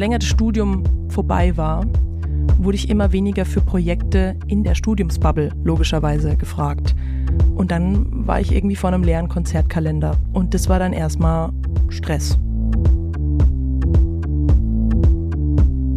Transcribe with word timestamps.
länger 0.00 0.18
das 0.18 0.30
Studium 0.30 0.82
vorbei 1.10 1.54
war, 1.58 1.84
wurde 2.56 2.74
ich 2.74 2.88
immer 2.88 3.12
weniger 3.12 3.44
für 3.44 3.60
Projekte 3.60 4.34
in 4.46 4.64
der 4.64 4.74
Studiumsbubble 4.74 5.52
logischerweise 5.62 6.36
gefragt. 6.36 6.94
Und 7.54 7.70
dann 7.70 8.26
war 8.26 8.40
ich 8.40 8.50
irgendwie 8.50 8.76
vor 8.76 8.88
einem 8.88 9.02
leeren 9.04 9.28
Konzertkalender 9.28 10.16
und 10.32 10.54
das 10.54 10.70
war 10.70 10.78
dann 10.78 10.94
erstmal 10.94 11.50
Stress. 11.90 12.38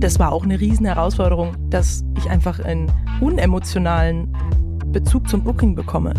Das 0.01 0.19
war 0.19 0.33
auch 0.33 0.43
eine 0.43 0.59
riesen 0.59 0.85
Herausforderung, 0.85 1.55
dass 1.69 2.03
ich 2.17 2.29
einfach 2.29 2.59
einen 2.59 2.91
unemotionalen 3.21 4.27
Bezug 4.91 5.29
zum 5.29 5.45
Booking 5.45 5.75
bekomme. 5.75 6.13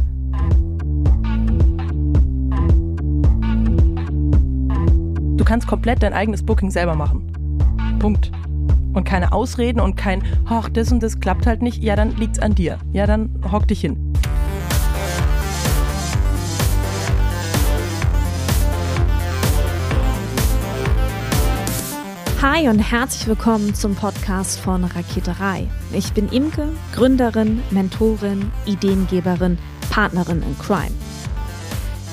Du 5.36 5.44
kannst 5.44 5.66
komplett 5.66 6.02
dein 6.02 6.14
eigenes 6.14 6.42
Booking 6.42 6.70
selber 6.70 6.94
machen. 6.94 7.33
Punkt. 7.98 8.30
Und 8.92 9.04
keine 9.04 9.32
Ausreden 9.32 9.80
und 9.80 9.96
kein, 9.96 10.22
ach, 10.46 10.68
das 10.68 10.92
und 10.92 11.02
das 11.02 11.20
klappt 11.20 11.46
halt 11.46 11.62
nicht. 11.62 11.82
Ja, 11.82 11.96
dann 11.96 12.16
liegt's 12.16 12.38
an 12.38 12.54
dir. 12.54 12.78
Ja, 12.92 13.06
dann 13.06 13.30
hock 13.50 13.66
dich 13.66 13.80
hin. 13.80 13.96
Hi 22.40 22.68
und 22.68 22.78
herzlich 22.78 23.26
willkommen 23.26 23.74
zum 23.74 23.94
Podcast 23.94 24.60
von 24.60 24.84
Raketerei. 24.84 25.66
Ich 25.94 26.12
bin 26.12 26.28
Imke, 26.28 26.68
Gründerin, 26.94 27.62
Mentorin, 27.70 28.52
Ideengeberin, 28.66 29.56
Partnerin 29.88 30.42
in 30.42 30.58
Crime. 30.58 30.92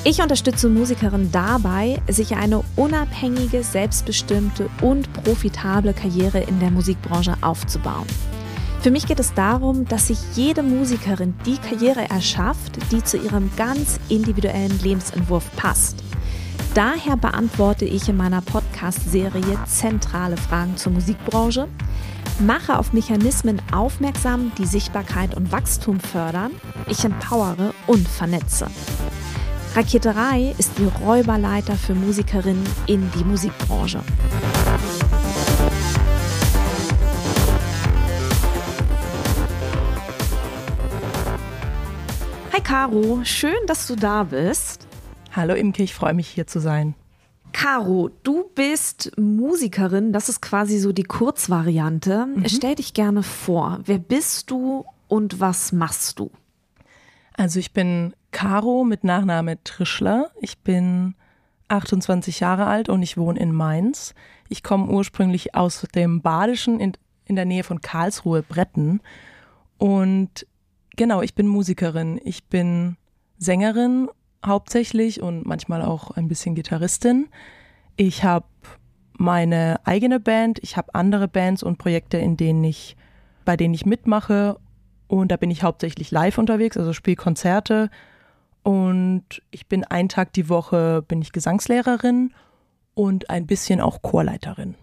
Ich 0.03 0.19
unterstütze 0.19 0.67
Musikerinnen 0.67 1.31
dabei, 1.31 2.01
sich 2.07 2.35
eine 2.35 2.63
unabhängige, 2.75 3.63
selbstbestimmte 3.63 4.67
und 4.81 5.13
profitable 5.13 5.93
Karriere 5.93 6.39
in 6.39 6.59
der 6.59 6.71
Musikbranche 6.71 7.35
aufzubauen. 7.41 8.07
Für 8.81 8.89
mich 8.89 9.05
geht 9.05 9.19
es 9.19 9.35
darum, 9.35 9.85
dass 9.85 10.07
sich 10.07 10.17
jede 10.33 10.63
Musikerin 10.63 11.35
die 11.45 11.57
Karriere 11.57 12.09
erschafft, 12.09 12.79
die 12.91 13.03
zu 13.03 13.17
ihrem 13.17 13.51
ganz 13.55 13.99
individuellen 14.09 14.79
Lebensentwurf 14.81 15.45
passt. 15.55 16.03
Daher 16.73 17.15
beantworte 17.15 17.85
ich 17.85 18.09
in 18.09 18.17
meiner 18.17 18.41
Podcast-Serie 18.41 19.59
zentrale 19.67 20.37
Fragen 20.37 20.77
zur 20.77 20.93
Musikbranche, 20.93 21.67
mache 22.39 22.79
auf 22.79 22.91
Mechanismen 22.91 23.61
aufmerksam, 23.71 24.51
die 24.57 24.65
Sichtbarkeit 24.65 25.37
und 25.37 25.51
Wachstum 25.51 25.99
fördern, 25.99 26.53
ich 26.87 27.03
empowere 27.05 27.75
und 27.85 28.07
vernetze. 28.07 28.65
Raketerei 29.73 30.53
ist 30.57 30.77
die 30.79 30.83
Räuberleiter 30.83 31.75
für 31.75 31.95
Musikerinnen 31.95 32.67
in 32.87 33.09
die 33.11 33.23
Musikbranche. 33.23 34.01
Hi 42.51 42.59
Caro, 42.61 43.21
schön, 43.23 43.55
dass 43.65 43.87
du 43.87 43.95
da 43.95 44.25
bist. 44.25 44.87
Hallo 45.31 45.53
Imke, 45.53 45.83
ich 45.83 45.93
freue 45.93 46.13
mich 46.13 46.27
hier 46.27 46.47
zu 46.47 46.59
sein. 46.59 46.93
Caro, 47.53 48.09
du 48.23 48.49
bist 48.53 49.13
Musikerin, 49.17 50.11
das 50.11 50.27
ist 50.27 50.41
quasi 50.41 50.79
so 50.79 50.91
die 50.91 51.03
Kurzvariante. 51.03 52.25
Mhm. 52.25 52.49
Stell 52.49 52.75
dich 52.75 52.93
gerne 52.93 53.23
vor, 53.23 53.79
wer 53.85 53.99
bist 53.99 54.51
du 54.51 54.83
und 55.07 55.39
was 55.39 55.71
machst 55.71 56.19
du? 56.19 56.29
Also 57.37 57.57
ich 57.59 57.71
bin 57.71 58.13
Caro 58.31 58.83
mit 58.83 59.03
Nachname 59.03 59.63
Trischler. 59.63 60.31
Ich 60.41 60.59
bin 60.59 61.15
28 61.67 62.39
Jahre 62.39 62.65
alt 62.65 62.89
und 62.89 63.01
ich 63.01 63.17
wohne 63.17 63.39
in 63.39 63.51
Mainz. 63.51 64.13
Ich 64.49 64.63
komme 64.63 64.91
ursprünglich 64.91 65.55
aus 65.55 65.87
dem 65.95 66.21
Badischen 66.21 66.79
in, 66.79 66.93
in 67.25 67.35
der 67.35 67.45
Nähe 67.45 67.63
von 67.63 67.81
Karlsruhe, 67.81 68.43
Bretten. 68.43 69.01
Und 69.77 70.45
genau, 70.97 71.21
ich 71.21 71.35
bin 71.35 71.47
Musikerin. 71.47 72.19
Ich 72.23 72.45
bin 72.45 72.97
Sängerin 73.37 74.09
hauptsächlich 74.45 75.21
und 75.21 75.45
manchmal 75.45 75.81
auch 75.81 76.11
ein 76.11 76.27
bisschen 76.27 76.55
Gitarristin. 76.55 77.27
Ich 77.95 78.23
habe 78.23 78.45
meine 79.17 79.79
eigene 79.85 80.19
Band, 80.19 80.59
ich 80.63 80.77
habe 80.77 80.95
andere 80.95 81.27
Bands 81.27 81.63
und 81.63 81.77
Projekte, 81.77 82.17
in 82.17 82.37
denen 82.37 82.63
ich, 82.63 82.95
bei 83.45 83.55
denen 83.55 83.73
ich 83.73 83.85
mitmache. 83.85 84.57
Und 85.07 85.31
da 85.31 85.37
bin 85.37 85.51
ich 85.51 85.63
hauptsächlich 85.63 86.11
live 86.11 86.37
unterwegs, 86.37 86.77
also 86.77 86.93
spiele 86.93 87.17
Konzerte, 87.17 87.89
und 88.63 89.23
ich 89.51 89.67
bin 89.67 89.83
einen 89.83 90.09
Tag 90.09 90.33
die 90.33 90.49
Woche 90.49 91.03
bin 91.07 91.21
ich 91.21 91.31
Gesangslehrerin 91.31 92.33
und 92.93 93.29
ein 93.29 93.47
bisschen 93.47 93.81
auch 93.81 94.01
Chorleiterin. 94.01 94.75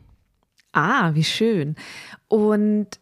Ah, 0.73 1.15
wie 1.15 1.25
schön. 1.25 1.77
Und 2.29 3.01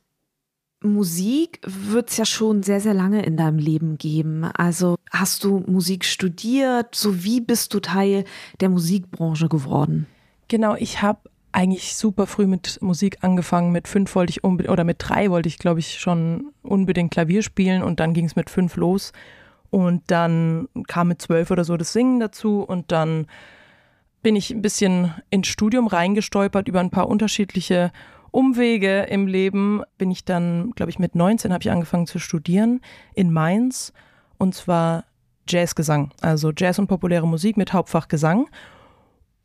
Musik 0.82 1.60
wird 1.66 2.10
es 2.10 2.16
ja 2.16 2.24
schon 2.24 2.62
sehr, 2.62 2.80
sehr 2.80 2.94
lange 2.94 3.22
in 3.24 3.36
deinem 3.36 3.58
Leben 3.58 3.96
geben. 3.98 4.44
Also 4.44 4.96
hast 5.10 5.44
du 5.44 5.60
Musik 5.66 6.04
studiert? 6.04 6.94
So 6.94 7.24
wie 7.24 7.40
bist 7.40 7.74
du 7.74 7.80
Teil 7.80 8.24
der 8.60 8.68
Musikbranche 8.68 9.48
geworden? 9.48 10.06
Genau, 10.48 10.76
ich 10.76 11.02
habe 11.02 11.30
eigentlich 11.52 11.96
super 11.96 12.26
früh 12.26 12.46
mit 12.46 12.80
Musik 12.82 13.18
angefangen. 13.22 13.72
Mit 13.72 13.88
fünf 13.88 14.14
wollte 14.14 14.30
ich 14.30 14.44
unbedingt, 14.44 14.72
oder 14.72 14.84
mit 14.84 14.98
drei 14.98 15.30
wollte 15.30 15.48
ich, 15.48 15.58
glaube 15.58 15.80
ich, 15.80 15.98
schon 15.98 16.52
unbedingt 16.62 17.10
Klavier 17.10 17.42
spielen 17.42 17.82
und 17.82 17.98
dann 17.98 18.12
ging 18.12 18.26
es 18.26 18.36
mit 18.36 18.50
fünf 18.50 18.76
los. 18.76 19.12
Und 19.70 20.02
dann 20.08 20.68
kam 20.86 21.08
mit 21.08 21.20
zwölf 21.20 21.50
oder 21.50 21.64
so 21.64 21.76
das 21.76 21.92
Singen 21.92 22.20
dazu 22.20 22.62
und 22.62 22.92
dann 22.92 23.26
bin 24.22 24.36
ich 24.36 24.50
ein 24.50 24.62
bisschen 24.62 25.14
ins 25.30 25.46
Studium 25.46 25.86
reingestolpert 25.86 26.68
über 26.68 26.80
ein 26.80 26.90
paar 26.90 27.08
unterschiedliche 27.08 27.92
Umwege 28.30 29.02
im 29.02 29.26
Leben. 29.26 29.82
Bin 29.98 30.10
ich 30.10 30.24
dann, 30.24 30.72
glaube 30.72 30.90
ich, 30.90 30.98
mit 30.98 31.14
19 31.14 31.52
habe 31.52 31.62
ich 31.62 31.70
angefangen 31.70 32.06
zu 32.06 32.18
studieren 32.18 32.80
in 33.14 33.32
Mainz 33.32 33.92
und 34.38 34.54
zwar 34.54 35.04
Jazzgesang, 35.48 36.10
also 36.20 36.52
Jazz 36.56 36.78
und 36.78 36.88
populäre 36.88 37.26
Musik 37.26 37.56
mit 37.56 37.72
Hauptfach 37.72 38.08
Gesang. 38.08 38.48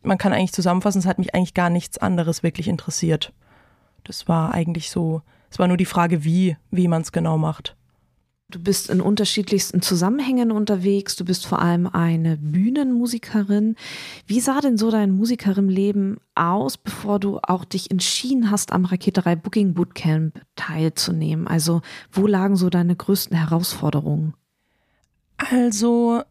Man 0.01 0.17
kann 0.17 0.33
eigentlich 0.33 0.53
zusammenfassen, 0.53 0.99
es 0.99 1.05
hat 1.05 1.19
mich 1.19 1.35
eigentlich 1.35 1.53
gar 1.53 1.69
nichts 1.69 1.99
anderes 1.99 2.41
wirklich 2.41 2.67
interessiert. 2.67 3.33
Das 4.03 4.27
war 4.27 4.51
eigentlich 4.53 4.89
so, 4.89 5.21
es 5.51 5.59
war 5.59 5.67
nur 5.67 5.77
die 5.77 5.85
Frage, 5.85 6.23
wie, 6.23 6.57
wie 6.71 6.87
man 6.87 7.03
es 7.03 7.11
genau 7.11 7.37
macht. 7.37 7.75
Du 8.51 8.59
bist 8.59 8.89
in 8.89 8.99
unterschiedlichsten 8.99 9.81
Zusammenhängen 9.81 10.51
unterwegs. 10.51 11.15
Du 11.15 11.23
bist 11.23 11.47
vor 11.47 11.61
allem 11.61 11.87
eine 11.87 12.35
Bühnenmusikerin. 12.35 13.77
Wie 14.27 14.41
sah 14.41 14.59
denn 14.59 14.77
so 14.77 14.91
dein 14.91 15.11
Musikerinnenleben 15.11 16.19
aus, 16.35 16.77
bevor 16.77 17.19
du 17.19 17.39
auch 17.41 17.63
dich 17.63 17.89
entschieden 17.91 18.51
hast, 18.51 18.73
am 18.73 18.83
Raketerei 18.83 19.37
Booking 19.37 19.73
Bootcamp 19.73 20.41
teilzunehmen? 20.55 21.47
Also, 21.47 21.81
wo 22.11 22.27
lagen 22.27 22.57
so 22.57 22.69
deine 22.69 22.95
größten 22.95 23.37
Herausforderungen? 23.37 24.33
Also, 25.37 26.21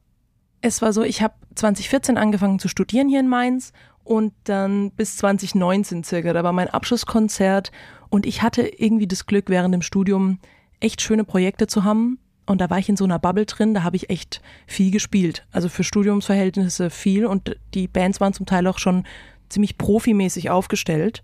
es 0.60 0.82
war 0.82 0.92
so, 0.92 1.02
ich 1.02 1.22
habe 1.22 1.34
2014 1.54 2.18
angefangen 2.18 2.58
zu 2.58 2.68
studieren 2.68 3.08
hier 3.08 3.20
in 3.20 3.28
Mainz 3.28 3.72
und 4.04 4.34
dann 4.44 4.90
bis 4.90 5.16
2019 5.16 6.04
circa, 6.04 6.34
da 6.34 6.44
war 6.44 6.52
mein 6.52 6.68
Abschlusskonzert 6.68 7.72
und 8.10 8.26
ich 8.26 8.42
hatte 8.42 8.62
irgendwie 8.62 9.06
das 9.06 9.24
Glück 9.24 9.48
während 9.48 9.72
dem 9.72 9.82
Studium, 9.82 10.38
echt 10.80 11.00
schöne 11.00 11.24
Projekte 11.24 11.66
zu 11.66 11.84
haben. 11.84 12.18
Und 12.46 12.60
da 12.60 12.68
war 12.68 12.78
ich 12.78 12.88
in 12.88 12.96
so 12.96 13.04
einer 13.04 13.18
Bubble 13.18 13.46
drin, 13.46 13.74
da 13.74 13.84
habe 13.84 13.96
ich 13.96 14.10
echt 14.10 14.42
viel 14.66 14.90
gespielt. 14.90 15.46
Also 15.52 15.68
für 15.68 15.84
Studiumsverhältnisse 15.84 16.90
viel 16.90 17.26
und 17.26 17.56
die 17.74 17.86
Bands 17.86 18.20
waren 18.20 18.32
zum 18.32 18.46
Teil 18.46 18.66
auch 18.66 18.78
schon 18.78 19.04
ziemlich 19.48 19.78
profimäßig 19.78 20.50
aufgestellt. 20.50 21.22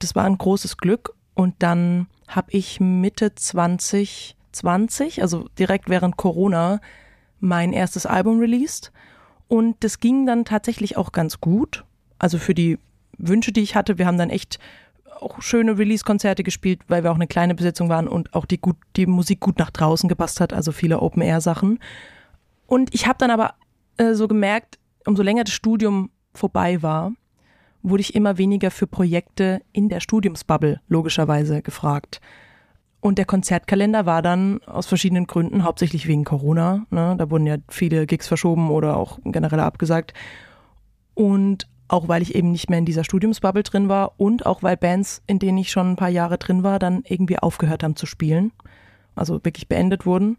Das 0.00 0.14
war 0.14 0.24
ein 0.24 0.36
großes 0.36 0.76
Glück. 0.76 1.14
Und 1.34 1.54
dann 1.60 2.08
habe 2.28 2.48
ich 2.50 2.80
Mitte 2.80 3.34
2020, 3.34 5.22
also 5.22 5.48
direkt 5.58 5.88
während 5.88 6.16
Corona, 6.16 6.80
mein 7.38 7.72
erstes 7.72 8.04
Album 8.04 8.40
released. 8.40 8.92
Und 9.48 9.76
das 9.80 10.00
ging 10.00 10.26
dann 10.26 10.44
tatsächlich 10.44 10.96
auch 10.96 11.12
ganz 11.12 11.40
gut. 11.40 11.84
Also 12.18 12.38
für 12.38 12.54
die 12.54 12.78
Wünsche, 13.16 13.52
die 13.52 13.62
ich 13.62 13.74
hatte, 13.74 13.98
wir 13.98 14.06
haben 14.06 14.18
dann 14.18 14.30
echt 14.30 14.58
auch 15.18 15.42
schöne 15.42 15.78
Release-Konzerte 15.78 16.42
gespielt, 16.42 16.80
weil 16.88 17.02
wir 17.02 17.10
auch 17.10 17.16
eine 17.16 17.26
kleine 17.26 17.54
Besetzung 17.54 17.88
waren 17.88 18.08
und 18.08 18.34
auch 18.34 18.46
die, 18.46 18.58
gut, 18.58 18.76
die 18.96 19.06
Musik 19.06 19.40
gut 19.40 19.58
nach 19.58 19.70
draußen 19.70 20.08
gepasst 20.08 20.40
hat, 20.40 20.52
also 20.52 20.72
viele 20.72 21.00
Open-Air-Sachen. 21.00 21.78
Und 22.66 22.94
ich 22.94 23.06
habe 23.06 23.18
dann 23.18 23.30
aber 23.30 23.54
äh, 23.96 24.14
so 24.14 24.28
gemerkt, 24.28 24.78
umso 25.06 25.22
länger 25.22 25.44
das 25.44 25.54
Studium 25.54 26.10
vorbei 26.34 26.82
war, 26.82 27.12
wurde 27.82 28.02
ich 28.02 28.14
immer 28.14 28.38
weniger 28.38 28.70
für 28.70 28.86
Projekte 28.86 29.62
in 29.72 29.88
der 29.88 30.00
Studiumsbubble 30.00 30.80
logischerweise 30.88 31.62
gefragt. 31.62 32.20
Und 33.00 33.16
der 33.16 33.24
Konzertkalender 33.24 34.04
war 34.04 34.20
dann 34.20 34.62
aus 34.64 34.86
verschiedenen 34.86 35.26
Gründen, 35.26 35.64
hauptsächlich 35.64 36.06
wegen 36.06 36.24
Corona, 36.24 36.84
ne, 36.90 37.14
da 37.16 37.30
wurden 37.30 37.46
ja 37.46 37.56
viele 37.68 38.06
Gigs 38.06 38.28
verschoben 38.28 38.70
oder 38.70 38.96
auch 38.96 39.18
generell 39.24 39.60
abgesagt. 39.60 40.12
Und 41.14 41.66
auch 41.90 42.06
weil 42.06 42.22
ich 42.22 42.36
eben 42.36 42.52
nicht 42.52 42.70
mehr 42.70 42.78
in 42.78 42.84
dieser 42.84 43.02
Studiumsbubble 43.02 43.64
drin 43.64 43.88
war 43.88 44.12
und 44.16 44.46
auch 44.46 44.62
weil 44.62 44.76
Bands, 44.76 45.22
in 45.26 45.40
denen 45.40 45.58
ich 45.58 45.72
schon 45.72 45.92
ein 45.92 45.96
paar 45.96 46.08
Jahre 46.08 46.38
drin 46.38 46.62
war, 46.62 46.78
dann 46.78 47.02
irgendwie 47.04 47.38
aufgehört 47.38 47.82
haben 47.82 47.96
zu 47.96 48.06
spielen, 48.06 48.52
also 49.16 49.44
wirklich 49.44 49.66
beendet 49.66 50.06
wurden. 50.06 50.38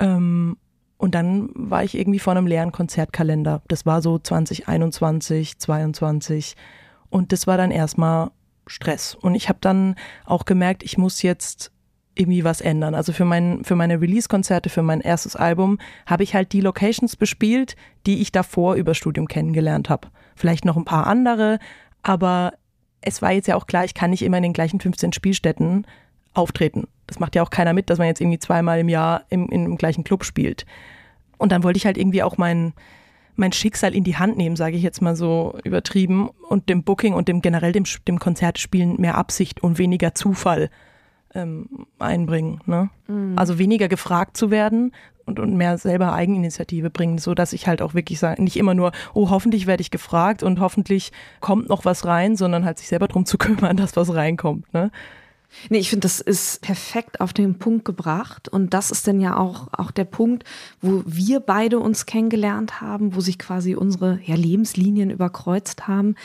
Ähm, 0.00 0.56
und 0.98 1.14
dann 1.14 1.50
war 1.54 1.84
ich 1.84 1.96
irgendwie 1.96 2.18
vor 2.18 2.32
einem 2.32 2.48
leeren 2.48 2.72
Konzertkalender. 2.72 3.62
Das 3.68 3.86
war 3.86 4.02
so 4.02 4.18
2021, 4.18 5.58
22 5.58 6.56
und 7.10 7.30
das 7.30 7.46
war 7.46 7.56
dann 7.56 7.70
erstmal 7.70 8.30
Stress. 8.66 9.14
Und 9.14 9.36
ich 9.36 9.48
habe 9.48 9.58
dann 9.60 9.94
auch 10.24 10.44
gemerkt, 10.44 10.82
ich 10.82 10.98
muss 10.98 11.22
jetzt 11.22 11.70
irgendwie 12.14 12.44
was 12.44 12.60
ändern. 12.60 12.94
Also 12.94 13.12
für, 13.12 13.24
mein, 13.24 13.64
für 13.64 13.76
meine 13.76 14.00
Release-Konzerte, 14.00 14.68
für 14.68 14.82
mein 14.82 15.00
erstes 15.00 15.36
Album 15.36 15.78
habe 16.06 16.22
ich 16.22 16.34
halt 16.34 16.52
die 16.52 16.60
Locations 16.60 17.16
bespielt, 17.16 17.76
die 18.06 18.20
ich 18.20 18.32
davor 18.32 18.74
über 18.74 18.94
Studium 18.94 19.28
kennengelernt 19.28 19.88
habe. 19.88 20.08
Vielleicht 20.36 20.64
noch 20.64 20.76
ein 20.76 20.84
paar 20.84 21.06
andere, 21.06 21.58
aber 22.02 22.54
es 23.00 23.22
war 23.22 23.32
jetzt 23.32 23.48
ja 23.48 23.56
auch 23.56 23.66
klar, 23.66 23.84
ich 23.84 23.94
kann 23.94 24.10
nicht 24.10 24.22
immer 24.22 24.36
in 24.36 24.42
den 24.42 24.52
gleichen 24.52 24.80
15 24.80 25.12
Spielstätten 25.12 25.86
auftreten. 26.34 26.86
Das 27.06 27.18
macht 27.18 27.34
ja 27.34 27.42
auch 27.42 27.50
keiner 27.50 27.72
mit, 27.72 27.90
dass 27.90 27.98
man 27.98 28.06
jetzt 28.06 28.20
irgendwie 28.20 28.38
zweimal 28.38 28.78
im 28.78 28.88
Jahr 28.88 29.24
im, 29.28 29.48
dem 29.48 29.76
gleichen 29.76 30.04
Club 30.04 30.24
spielt. 30.24 30.66
Und 31.38 31.52
dann 31.52 31.62
wollte 31.62 31.76
ich 31.76 31.86
halt 31.86 31.98
irgendwie 31.98 32.22
auch 32.22 32.38
mein, 32.38 32.72
mein 33.36 33.52
Schicksal 33.52 33.94
in 33.94 34.04
die 34.04 34.16
Hand 34.16 34.36
nehmen, 34.36 34.56
sage 34.56 34.76
ich 34.76 34.82
jetzt 34.82 35.02
mal 35.02 35.16
so 35.16 35.58
übertrieben, 35.64 36.30
und 36.48 36.68
dem 36.68 36.84
Booking 36.84 37.14
und 37.14 37.28
dem 37.28 37.42
generell 37.42 37.72
dem, 37.72 37.84
dem 38.06 38.18
Konzertspielen 38.18 39.00
mehr 39.00 39.16
Absicht 39.16 39.62
und 39.62 39.78
weniger 39.78 40.14
Zufall 40.14 40.70
ähm, 41.34 41.86
einbringen. 41.98 42.60
Ne? 42.66 42.90
Mhm. 43.08 43.34
Also 43.36 43.58
weniger 43.58 43.88
gefragt 43.88 44.36
zu 44.36 44.50
werden 44.50 44.92
und, 45.24 45.38
und 45.38 45.56
mehr 45.56 45.78
selber 45.78 46.12
Eigeninitiative 46.12 46.90
bringen, 46.90 47.18
so 47.18 47.34
dass 47.34 47.52
ich 47.52 47.66
halt 47.66 47.82
auch 47.82 47.94
wirklich 47.94 48.18
sage, 48.18 48.42
nicht 48.42 48.56
immer 48.56 48.74
nur, 48.74 48.92
oh, 49.14 49.30
hoffentlich 49.30 49.66
werde 49.66 49.80
ich 49.80 49.90
gefragt 49.90 50.42
und 50.42 50.60
hoffentlich 50.60 51.12
kommt 51.40 51.68
noch 51.68 51.84
was 51.84 52.04
rein, 52.04 52.36
sondern 52.36 52.64
halt 52.64 52.78
sich 52.78 52.88
selber 52.88 53.08
darum 53.08 53.26
zu 53.26 53.38
kümmern, 53.38 53.76
dass 53.76 53.96
was 53.96 54.14
reinkommt. 54.14 54.72
Ne? 54.72 54.90
Nee, 55.68 55.78
ich 55.78 55.90
finde, 55.90 56.06
das 56.06 56.20
ist 56.20 56.62
perfekt 56.62 57.20
auf 57.20 57.32
den 57.32 57.58
Punkt 57.58 57.84
gebracht. 57.84 58.48
Und 58.48 58.72
das 58.74 58.90
ist 58.90 59.06
dann 59.06 59.20
ja 59.20 59.36
auch, 59.36 59.68
auch 59.72 59.90
der 59.90 60.04
Punkt, 60.04 60.44
wo 60.80 61.02
wir 61.06 61.40
beide 61.40 61.78
uns 61.78 62.06
kennengelernt 62.06 62.80
haben, 62.80 63.14
wo 63.14 63.20
sich 63.20 63.38
quasi 63.38 63.74
unsere 63.74 64.18
ja, 64.24 64.34
Lebenslinien 64.34 65.10
überkreuzt 65.10 65.86
haben. 65.86 66.16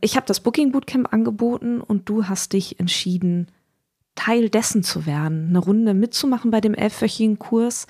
Ich 0.00 0.16
habe 0.16 0.26
das 0.26 0.40
Booking 0.40 0.72
Bootcamp 0.72 1.12
angeboten 1.12 1.80
und 1.80 2.08
du 2.08 2.26
hast 2.26 2.52
dich 2.52 2.78
entschieden, 2.78 3.48
Teil 4.14 4.48
dessen 4.48 4.82
zu 4.82 5.06
werden, 5.06 5.48
eine 5.48 5.58
Runde 5.58 5.94
mitzumachen 5.94 6.50
bei 6.50 6.60
dem 6.60 6.74
elfwöchigen 6.74 7.38
Kurs. 7.38 7.86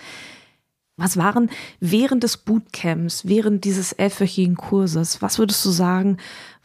Was 0.97 1.17
waren 1.17 1.51
während 1.81 2.23
des 2.23 2.37
Bootcamps, 2.37 3.27
während 3.27 3.65
dieses 3.65 3.93
elfwöchigen 3.93 4.57
Kurses, 4.57 5.21
was 5.23 5.39
würdest 5.39 5.65
du 5.65 5.71
sagen, 5.71 6.19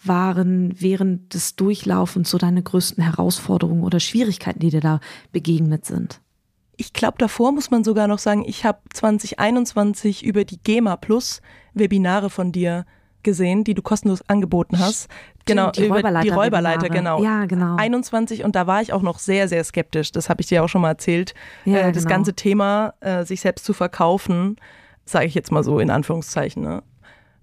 waren 0.04 0.80
während 0.80 1.34
des 1.34 1.56
Durchlaufens 1.56 2.30
so 2.30 2.38
deine 2.38 2.62
größten 2.62 3.04
Herausforderungen 3.04 3.84
oder 3.84 4.00
Schwierigkeiten, 4.00 4.60
die 4.60 4.70
dir 4.70 4.82
da 4.82 5.00
begegnet 5.32 5.86
sind? 5.86 6.22
Ich 6.78 6.94
glaube, 6.94 7.18
davor 7.18 7.52
muss 7.52 7.72
man 7.72 7.84
sogar 7.84 8.08
noch 8.08 8.20
sagen, 8.20 8.46
ich 8.48 8.64
habe 8.66 8.80
2021 8.94 10.24
über 10.24 10.46
die 10.46 10.62
GEMA 10.62 10.96
Plus 10.96 11.42
Webinare 11.74 12.30
von 12.30 12.52
dir 12.52 12.86
gesehen, 13.30 13.64
die 13.64 13.76
du 13.76 13.82
kostenlos 13.82 14.28
angeboten 14.28 14.80
hast. 14.80 15.08
Genau, 15.46 15.72
die 15.72 15.88
Räuberleiter, 15.88 16.24
die 16.24 16.30
Räuberleiter 16.30 16.90
genau. 16.90 17.24
Ja, 17.24 17.46
genau. 17.46 17.76
21 17.76 18.44
und 18.44 18.56
da 18.56 18.66
war 18.66 18.82
ich 18.82 18.92
auch 18.92 19.04
noch 19.04 19.20
sehr, 19.20 19.48
sehr 19.48 19.64
skeptisch. 19.64 20.12
Das 20.12 20.30
habe 20.30 20.42
ich 20.42 20.48
dir 20.48 20.64
auch 20.64 20.68
schon 20.68 20.82
mal 20.82 20.90
erzählt. 20.90 21.34
Ja, 21.66 21.78
äh, 21.78 21.92
das 21.92 22.04
genau. 22.04 22.16
ganze 22.16 22.34
Thema, 22.34 22.94
äh, 23.02 23.24
sich 23.24 23.42
selbst 23.42 23.66
zu 23.66 23.74
verkaufen, 23.74 24.58
sage 25.06 25.26
ich 25.26 25.36
jetzt 25.36 25.52
mal 25.52 25.64
so 25.64 25.80
in 25.80 25.92
Anführungszeichen. 25.92 26.64
Ne? 26.64 26.84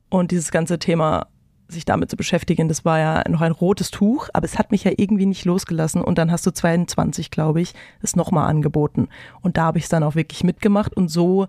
Und 0.08 0.32
dieses 0.32 0.50
ganze 0.50 0.78
Thema, 0.78 1.28
sich 1.68 1.84
damit 1.84 2.10
zu 2.10 2.16
beschäftigen, 2.16 2.68
das 2.68 2.84
war 2.84 2.98
ja 2.98 3.24
noch 3.28 3.40
ein 3.40 3.52
rotes 3.52 3.90
Tuch, 3.90 4.28
aber 4.32 4.44
es 4.44 4.58
hat 4.58 4.70
mich 4.70 4.84
ja 4.84 4.92
irgendwie 4.96 5.26
nicht 5.26 5.44
losgelassen. 5.44 6.02
Und 6.02 6.18
dann 6.18 6.30
hast 6.30 6.46
du 6.46 6.52
22, 6.52 7.30
glaube 7.30 7.60
ich, 7.60 7.74
es 8.02 8.16
nochmal 8.16 8.48
angeboten. 8.48 9.08
Und 9.40 9.56
da 9.56 9.64
habe 9.64 9.78
ich 9.78 9.84
es 9.84 9.90
dann 9.90 10.02
auch 10.02 10.14
wirklich 10.16 10.44
mitgemacht 10.44 10.96
und 10.96 11.08
so 11.08 11.46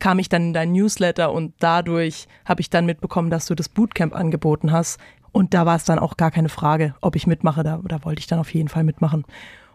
kam 0.00 0.18
ich 0.18 0.28
dann 0.28 0.48
in 0.48 0.52
dein 0.52 0.72
Newsletter 0.72 1.32
und 1.32 1.54
dadurch 1.58 2.26
habe 2.44 2.60
ich 2.60 2.70
dann 2.70 2.86
mitbekommen, 2.86 3.30
dass 3.30 3.46
du 3.46 3.54
das 3.54 3.68
Bootcamp 3.68 4.14
angeboten 4.14 4.72
hast. 4.72 4.98
Und 5.32 5.54
da 5.54 5.66
war 5.66 5.76
es 5.76 5.84
dann 5.84 5.98
auch 5.98 6.16
gar 6.16 6.30
keine 6.30 6.48
Frage, 6.48 6.94
ob 7.00 7.16
ich 7.16 7.26
mitmache. 7.26 7.62
Da, 7.62 7.80
da 7.84 8.04
wollte 8.04 8.20
ich 8.20 8.26
dann 8.26 8.38
auf 8.38 8.54
jeden 8.54 8.68
Fall 8.68 8.84
mitmachen. 8.84 9.24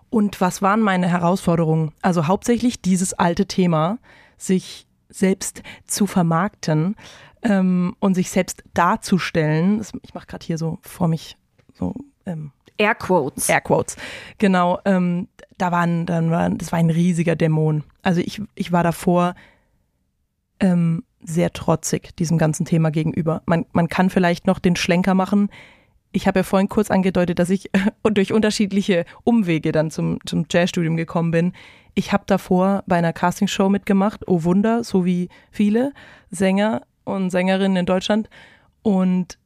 Und 0.10 0.42
was 0.42 0.62
waren 0.62 0.82
meine 0.82 1.08
Herausforderungen? 1.08 1.92
Also 2.02 2.28
hauptsächlich 2.28 2.82
dieses 2.82 3.14
alte 3.14 3.46
Thema, 3.46 4.00
sich 4.38 4.88
selbst 5.10 5.64
zu 5.86 6.08
vermarkten 6.08 6.96
ähm, 7.42 7.96
und 8.00 8.16
sich 8.16 8.30
selbst 8.30 8.64
darzustellen. 8.74 9.82
Ich 10.04 10.14
mache 10.14 10.28
gerade 10.28 10.46
hier 10.46 10.58
so 10.58 10.80
vor 10.82 11.08
mich 11.08 11.38
so 11.74 11.94
ähm, 12.26 12.52
Airquotes. 12.78 13.50
Airquotes. 13.50 13.98
Genau. 14.38 14.80
Ähm, 14.86 15.28
da 15.58 15.72
waren, 15.72 16.06
dann 16.06 16.32
waren, 16.32 16.58
das 16.58 16.72
war 16.72 16.80
ein 16.80 16.90
riesiger 16.90 17.36
Dämon. 17.36 17.84
Also 18.02 18.22
ich, 18.22 18.42
ich 18.56 18.72
war 18.72 18.84
davor 18.84 19.36
ähm, 20.60 21.04
sehr 21.22 21.52
trotzig 21.52 22.16
diesem 22.18 22.38
ganzen 22.38 22.66
Thema 22.66 22.92
gegenüber. 22.92 23.42
Man, 23.46 23.66
man 23.72 23.88
kann 23.88 24.10
vielleicht 24.10 24.48
noch 24.48 24.60
den 24.60 24.76
Schlenker 24.76 25.14
machen. 25.14 25.50
Ich 26.12 26.28
habe 26.28 26.40
ja 26.40 26.44
vorhin 26.44 26.70
kurz 26.70 26.92
angedeutet, 26.92 27.40
dass 27.40 27.50
ich 27.50 27.70
durch 28.04 28.34
unterschiedliche 28.34 29.06
Umwege 29.24 29.72
dann 29.72 29.92
zum, 29.92 30.20
zum 30.26 30.46
Jazzstudium 30.50 30.98
gekommen 30.98 31.32
bin. 31.32 31.54
Ich 31.94 32.14
habe 32.14 32.24
davor 32.26 32.84
bei 32.88 32.98
einer 32.98 33.14
Castingshow 33.14 33.70
mitgemacht, 33.70 34.28
oh 34.28 34.44
Wunder, 34.44 34.84
so 34.84 35.06
wie 35.06 35.30
viele 35.52 35.94
Sänger 36.32 36.84
und 37.04 37.30
Sängerinnen 37.30 37.78
in 37.78 37.86
Deutschland 37.86 38.30
und 38.82 39.38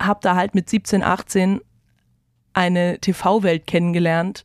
habe 0.00 0.20
da 0.22 0.36
halt 0.36 0.54
mit 0.54 0.68
17, 0.68 1.02
18 1.02 1.60
eine 2.52 2.98
TV-Welt 2.98 3.66
kennengelernt, 3.66 4.44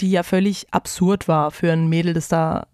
die 0.00 0.10
ja 0.10 0.22
völlig 0.22 0.66
absurd 0.72 1.28
war 1.28 1.50
für 1.50 1.72
ein 1.72 1.88
Mädel, 1.88 2.14
das 2.14 2.28
da 2.28 2.66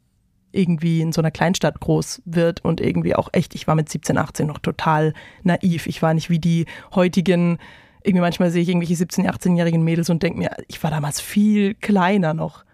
irgendwie 0.54 1.00
in 1.00 1.12
so 1.12 1.20
einer 1.20 1.30
Kleinstadt 1.30 1.80
groß 1.80 2.22
wird 2.24 2.64
und 2.64 2.80
irgendwie 2.80 3.14
auch 3.14 3.28
echt, 3.32 3.54
ich 3.54 3.66
war 3.66 3.74
mit 3.74 3.88
17, 3.88 4.16
18 4.18 4.46
noch 4.46 4.58
total 4.58 5.12
naiv. 5.42 5.86
Ich 5.86 6.02
war 6.02 6.14
nicht 6.14 6.30
wie 6.30 6.38
die 6.38 6.66
heutigen, 6.94 7.58
irgendwie 8.02 8.20
manchmal 8.20 8.50
sehe 8.50 8.62
ich 8.62 8.68
irgendwelche 8.68 8.96
17, 8.96 9.28
18-jährigen 9.28 9.82
Mädels 9.82 10.10
und 10.10 10.22
denke 10.22 10.38
mir, 10.38 10.50
ich 10.68 10.82
war 10.82 10.90
damals 10.90 11.20
viel 11.20 11.74
kleiner 11.74 12.34
noch. 12.34 12.64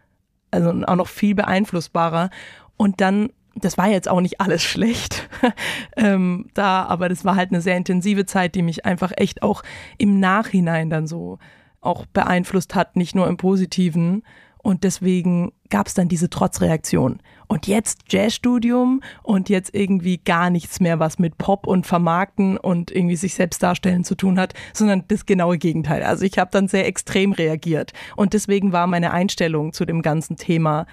Also 0.51 0.71
auch 0.71 0.97
noch 0.97 1.09
viel 1.09 1.35
beeinflussbarer. 1.35 2.31
Und 2.77 3.01
dann, 3.01 3.31
das 3.55 3.79
war 3.79 3.89
jetzt 3.89 4.09
auch 4.09 4.21
nicht 4.21 4.41
alles 4.41 4.63
schlecht 4.63 5.29
ähm, 5.97 6.49
da, 6.55 6.85
aber 6.85 7.09
das 7.09 7.25
war 7.25 7.37
halt 7.37 7.51
eine 7.51 7.61
sehr 7.61 7.77
intensive 7.77 8.27
Zeit, 8.27 8.55
die 8.55 8.63
mich 8.63 8.85
einfach 8.85 9.13
echt 9.17 9.43
auch 9.43 9.63
im 9.99 10.19
Nachhinein 10.19 10.91
dann 10.91 11.07
so 11.07 11.39
auch 11.81 12.07
beeinflusst 12.07 12.75
hat, 12.75 12.97
nicht 12.97 13.15
nur 13.15 13.27
im 13.29 13.37
Positiven. 13.37 14.23
Und 14.63 14.85
deswegen 14.85 15.53
gab 15.71 15.87
es 15.87 15.95
dann 15.95 16.09
diese 16.09 16.29
Trotzreaktion. 16.29 17.23
Und 17.47 17.67
jetzt 17.67 18.05
Jazzstudium 18.11 19.01
und 19.23 19.49
jetzt 19.49 19.75
irgendwie 19.75 20.19
gar 20.19 20.51
nichts 20.51 20.81
mehr, 20.81 20.99
was 20.99 21.19
mit 21.19 21.39
Pop 21.39 21.67
und 21.67 21.87
Vermarkten 21.87 22.57
und 22.59 22.91
irgendwie 22.91 23.17
sich 23.17 23.35
selbst 23.35 23.63
darstellen 23.63 24.05
zu 24.05 24.15
tun 24.15 24.39
hat, 24.39 24.55
sondern 24.73 25.05
das 25.09 25.27
genaue 25.27 25.59
Gegenteil. 25.59 26.03
Also 26.03 26.25
ich 26.25 26.39
habe 26.39 26.51
dann 26.51 26.69
sehr 26.69 26.87
extrem 26.87 27.33
reagiert. 27.33 27.93
Und 28.17 28.35
deswegen 28.35 28.73
war 28.73 28.87
meine 28.87 29.13
Einstellung 29.13 29.73
zu 29.73 29.85
dem 29.85 30.03
ganzen 30.03 30.37
Thema, 30.37 30.87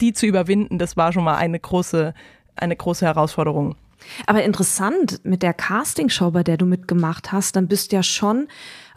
die 0.00 0.12
zu 0.12 0.26
überwinden, 0.26 0.78
das 0.78 0.96
war 0.96 1.12
schon 1.12 1.24
mal 1.24 1.36
eine 1.36 1.58
große, 1.58 2.14
eine 2.56 2.76
große 2.76 3.06
Herausforderung. 3.06 3.76
Aber 4.26 4.42
interessant, 4.42 5.20
mit 5.24 5.42
der 5.42 5.54
Castingshow, 5.54 6.30
bei 6.30 6.42
der 6.42 6.56
du 6.56 6.66
mitgemacht 6.66 7.32
hast, 7.32 7.56
dann 7.56 7.68
bist 7.68 7.92
du 7.92 7.96
ja 7.96 8.02
schon 8.02 8.48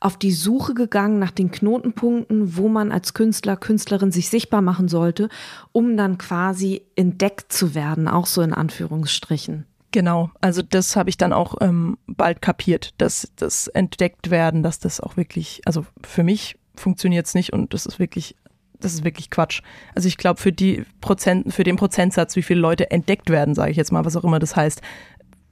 auf 0.06 0.18
die 0.18 0.32
Suche 0.32 0.76
gegangen 0.76 1.18
nach 1.18 1.32
den 1.32 1.50
Knotenpunkten, 1.50 2.56
wo 2.58 2.70
man 2.70 2.92
als 2.92 3.16
Künstler, 3.16 3.58
Künstlerin 3.58 4.12
sich 4.12 4.30
sichtbar 4.30 4.62
machen 4.62 4.88
sollte, 4.88 5.30
um 5.72 5.98
dann 5.98 6.20
quasi 6.20 6.84
entdeckt 6.96 7.52
zu 7.52 7.74
werden, 7.74 8.08
auch 8.08 8.28
so 8.28 8.44
in 8.44 8.54
Anführungsstrichen. 8.54 9.66
Genau, 9.92 10.30
also 10.42 10.62
das 10.62 10.96
habe 10.96 11.10
ich 11.10 11.18
dann 11.18 11.34
auch 11.34 11.56
ähm, 11.60 11.98
bald 12.06 12.44
kapiert, 12.44 12.94
dass 13.00 13.32
das 13.36 13.68
entdeckt 13.68 14.30
werden, 14.30 14.62
dass 14.62 14.78
das 14.78 15.00
auch 15.00 15.18
wirklich, 15.18 15.62
also 15.66 15.88
für 16.04 16.22
mich 16.22 16.56
funktioniert 16.76 17.26
es 17.26 17.34
nicht 17.34 17.52
und 17.52 17.74
das 17.74 17.88
ist 17.88 17.98
wirklich 17.98 18.36
das 18.80 18.94
ist 18.94 19.06
wirklich 19.06 19.32
Quatsch. 19.32 19.62
Also 19.96 20.08
ich 20.08 20.18
glaube, 20.18 20.40
für 20.40 20.52
die 20.52 20.84
Prozent, 21.02 21.52
für 21.52 21.64
den 21.64 21.78
Prozentsatz, 21.78 22.36
wie 22.36 22.44
viele 22.44 22.60
Leute 22.60 22.92
entdeckt 22.92 23.30
werden, 23.32 23.56
sage 23.56 23.72
ich 23.72 23.78
jetzt 23.78 23.92
mal, 23.92 24.06
was 24.06 24.18
auch 24.18 24.26
immer 24.26 24.38
das 24.38 24.56
heißt, 24.56 24.82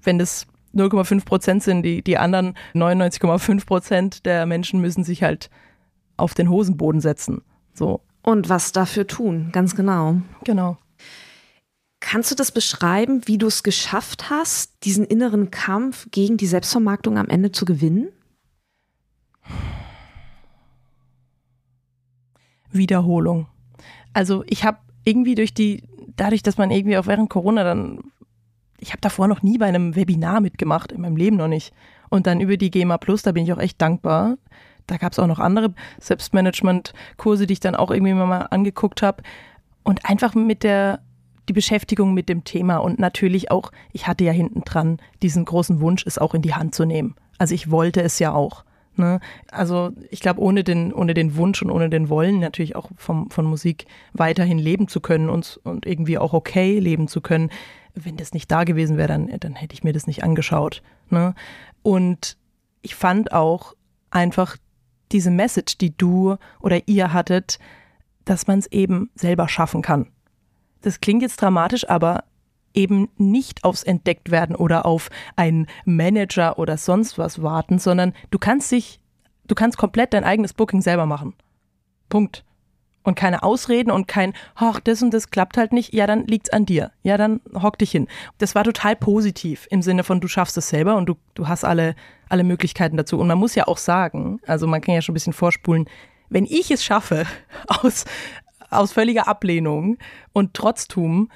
wenn 0.03 0.19
das 0.19 0.45
0,5 0.73 1.25
Prozent 1.25 1.63
sind, 1.63 1.83
die, 1.83 2.01
die 2.01 2.17
anderen 2.17 2.55
99,5 2.73 3.65
Prozent 3.65 4.25
der 4.25 4.45
Menschen 4.45 4.81
müssen 4.81 5.03
sich 5.03 5.23
halt 5.23 5.49
auf 6.17 6.33
den 6.33 6.49
Hosenboden 6.49 7.01
setzen. 7.01 7.41
So. 7.73 8.01
Und 8.21 8.49
was 8.49 8.71
dafür 8.71 9.07
tun, 9.07 9.49
ganz 9.51 9.75
genau. 9.75 10.17
Genau. 10.43 10.77
Kannst 11.99 12.31
du 12.31 12.35
das 12.35 12.51
beschreiben, 12.51 13.21
wie 13.25 13.37
du 13.37 13.47
es 13.47 13.63
geschafft 13.63 14.29
hast, 14.29 14.73
diesen 14.83 15.05
inneren 15.05 15.51
Kampf 15.51 16.07
gegen 16.11 16.37
die 16.37 16.47
Selbstvermarktung 16.47 17.17
am 17.17 17.29
Ende 17.29 17.51
zu 17.51 17.65
gewinnen? 17.65 18.09
Wiederholung. 22.71 23.47
Also 24.13 24.43
ich 24.47 24.63
habe 24.63 24.79
irgendwie 25.05 25.35
durch 25.35 25.53
die, 25.53 25.83
dadurch, 26.15 26.43
dass 26.43 26.57
man 26.57 26.71
irgendwie 26.71 26.97
auch 26.97 27.07
während 27.07 27.29
Corona 27.29 27.63
dann, 27.63 27.99
ich 28.83 28.91
habe 28.91 29.01
davor 29.01 29.29
noch 29.29 29.41
nie 29.41 29.57
bei 29.57 29.65
einem 29.65 29.95
Webinar 29.95 30.41
mitgemacht, 30.41 30.91
in 30.91 31.01
meinem 31.01 31.15
Leben 31.15 31.37
noch 31.37 31.47
nicht. 31.47 31.73
Und 32.09 32.27
dann 32.27 32.41
über 32.41 32.57
die 32.57 32.69
GEMA 32.69 32.97
Plus, 32.97 33.23
da 33.23 33.31
bin 33.31 33.45
ich 33.45 33.53
auch 33.53 33.59
echt 33.59 33.81
dankbar. 33.81 34.35
Da 34.87 34.97
gab 34.97 35.13
es 35.13 35.19
auch 35.19 35.27
noch 35.27 35.39
andere 35.39 35.73
Selbstmanagement-Kurse, 35.99 37.47
die 37.47 37.53
ich 37.53 37.59
dann 37.61 37.75
auch 37.75 37.91
irgendwie 37.91 38.13
mal 38.13 38.41
angeguckt 38.51 39.01
habe. 39.01 39.23
Und 39.83 40.05
einfach 40.05 40.35
mit 40.35 40.63
der, 40.63 40.99
die 41.47 41.53
Beschäftigung 41.53 42.13
mit 42.13 42.27
dem 42.27 42.43
Thema 42.43 42.77
und 42.77 42.99
natürlich 42.99 43.51
auch, 43.51 43.71
ich 43.93 44.05
hatte 44.05 44.25
ja 44.25 44.33
hinten 44.33 44.61
dran 44.65 44.97
diesen 45.21 45.45
großen 45.45 45.79
Wunsch, 45.79 46.05
es 46.05 46.17
auch 46.17 46.33
in 46.33 46.41
die 46.41 46.53
Hand 46.53 46.75
zu 46.75 46.83
nehmen. 46.83 47.15
Also 47.37 47.55
ich 47.55 47.71
wollte 47.71 48.01
es 48.01 48.19
ja 48.19 48.33
auch. 48.33 48.65
Ne? 48.97 49.21
Also 49.49 49.91
ich 50.11 50.19
glaube, 50.19 50.41
ohne 50.41 50.65
den, 50.65 50.93
ohne 50.93 51.13
den 51.13 51.37
Wunsch 51.37 51.61
und 51.61 51.71
ohne 51.71 51.89
den 51.89 52.09
Wollen 52.09 52.39
natürlich 52.39 52.75
auch 52.75 52.89
vom, 52.97 53.31
von 53.31 53.45
Musik 53.45 53.85
weiterhin 54.11 54.59
leben 54.59 54.89
zu 54.89 54.99
können 54.99 55.29
und, 55.29 55.59
und 55.63 55.85
irgendwie 55.85 56.17
auch 56.17 56.33
okay 56.33 56.79
leben 56.79 57.07
zu 57.07 57.21
können, 57.21 57.49
wenn 57.95 58.17
das 58.17 58.33
nicht 58.33 58.51
da 58.51 58.63
gewesen 58.63 58.97
wäre, 58.97 59.07
dann, 59.07 59.27
dann 59.39 59.55
hätte 59.55 59.73
ich 59.73 59.83
mir 59.83 59.93
das 59.93 60.07
nicht 60.07 60.23
angeschaut. 60.23 60.81
Ne? 61.09 61.35
Und 61.81 62.37
ich 62.81 62.95
fand 62.95 63.31
auch 63.31 63.75
einfach 64.09 64.57
diese 65.11 65.31
Message, 65.31 65.77
die 65.77 65.95
du 65.95 66.37
oder 66.59 66.87
ihr 66.87 67.13
hattet, 67.13 67.59
dass 68.25 68.47
man 68.47 68.59
es 68.59 68.67
eben 68.67 69.09
selber 69.15 69.47
schaffen 69.47 69.81
kann. 69.81 70.07
Das 70.81 71.01
klingt 71.01 71.21
jetzt 71.21 71.41
dramatisch, 71.41 71.87
aber 71.89 72.23
eben 72.73 73.09
nicht 73.17 73.63
aufs 73.63 73.83
Entdecktwerden 73.83 74.55
oder 74.55 74.85
auf 74.85 75.09
einen 75.35 75.67
Manager 75.85 76.57
oder 76.57 76.77
sonst 76.77 77.17
was 77.17 77.41
warten, 77.41 77.79
sondern 77.79 78.13
du 78.31 78.39
kannst 78.39 78.71
dich, 78.71 78.99
du 79.45 79.55
kannst 79.55 79.77
komplett 79.77 80.13
dein 80.13 80.23
eigenes 80.23 80.53
Booking 80.53 80.81
selber 80.81 81.05
machen. 81.05 81.35
Punkt. 82.09 82.43
Und 83.03 83.15
keine 83.15 83.43
Ausreden 83.43 83.91
und 83.91 84.07
kein, 84.07 84.33
ach, 84.55 84.79
das 84.79 85.01
und 85.01 85.13
das 85.13 85.29
klappt 85.29 85.57
halt 85.57 85.73
nicht, 85.73 85.93
ja, 85.93 86.07
dann 86.07 86.25
liegt's 86.25 86.49
an 86.51 86.65
dir. 86.65 86.91
Ja, 87.03 87.17
dann 87.17 87.41
hock 87.61 87.77
dich 87.77 87.91
hin. 87.91 88.07
Das 88.37 88.55
war 88.55 88.63
total 88.63 88.95
positiv 88.95 89.67
im 89.69 89.81
Sinne 89.81 90.03
von, 90.03 90.21
du 90.21 90.27
schaffst 90.29 90.57
es 90.57 90.69
selber 90.69 90.95
und 90.95 91.07
du, 91.07 91.15
du 91.33 91.47
hast 91.47 91.65
alle, 91.65 91.95
alle 92.29 92.45
Möglichkeiten 92.45 92.95
dazu. 92.95 93.19
Und 93.19 93.27
man 93.27 93.37
muss 93.37 93.55
ja 93.55 93.67
auch 93.67 93.77
sagen, 93.77 94.39
also 94.47 94.67
man 94.67 94.79
kann 94.79 94.95
ja 94.95 95.01
schon 95.01 95.11
ein 95.11 95.15
bisschen 95.15 95.33
vorspulen, 95.33 95.89
wenn 96.29 96.45
ich 96.45 96.71
es 96.71 96.83
schaffe, 96.83 97.25
aus, 97.67 98.05
aus 98.69 98.91
völliger 98.93 99.27
Ablehnung 99.27 99.97
und 100.31 100.53
Trotztum, 100.53 101.29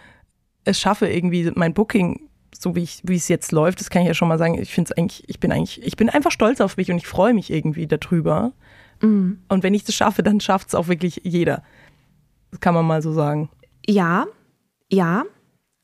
es 0.63 0.79
schaffe, 0.79 1.07
irgendwie 1.07 1.51
mein 1.55 1.73
Booking, 1.73 2.27
so 2.57 2.75
wie 2.75 2.83
ich, 2.83 3.01
wie 3.03 3.15
es 3.15 3.27
jetzt 3.27 3.51
läuft, 3.51 3.79
das 3.79 3.89
kann 3.89 4.01
ich 4.01 4.07
ja 4.07 4.13
schon 4.13 4.27
mal 4.27 4.37
sagen, 4.37 4.59
ich 4.59 4.73
finde 4.73 4.91
es 4.91 4.97
eigentlich, 4.97 5.29
ich 5.29 5.39
bin 5.39 5.51
eigentlich, 5.51 5.81
ich 5.85 5.95
bin 5.95 6.09
einfach 6.09 6.31
stolz 6.31 6.61
auf 6.61 6.77
mich 6.77 6.91
und 6.91 6.97
ich 6.97 7.07
freue 7.07 7.33
mich 7.33 7.51
irgendwie 7.51 7.87
darüber. 7.87 8.53
Mhm. 9.01 9.39
Und 9.47 9.63
wenn 9.63 9.73
ich 9.73 9.83
das 9.83 9.95
schaffe, 9.95 10.23
dann 10.23 10.39
schafft 10.39 10.69
es 10.69 10.75
auch 10.75 10.87
wirklich 10.87 11.21
jeder. 11.23 11.63
Das 12.51 12.59
kann 12.59 12.73
man 12.73 12.85
mal 12.85 13.01
so 13.01 13.11
sagen. 13.11 13.49
Ja, 13.85 14.25
ja. 14.89 15.23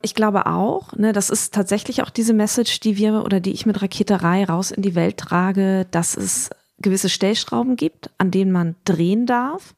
Ich 0.02 0.16
glaube 0.16 0.48
auch, 0.48 0.94
ne, 0.94 1.14
das 1.14 1.30
ist 1.30 1.54
tatsächlich 1.54 2.04
auch 2.04 2.10
diese 2.10 2.34
Message, 2.34 2.82
die 2.82 2.98
wir 2.98 3.24
oder 3.24 3.40
die 3.40 3.54
ich 3.54 3.66
mit 3.66 3.82
Raketerei 3.82 4.44
raus 4.44 4.72
in 4.72 4.82
die 4.82 4.96
Welt 4.96 5.18
trage, 5.18 5.88
dass 5.92 6.18
es 6.18 6.50
gewisse 6.80 7.08
Stellschrauben 7.08 7.78
gibt, 7.78 8.10
an 8.18 8.30
denen 8.30 8.52
man 8.52 8.76
drehen 8.84 9.26
darf 9.26 9.74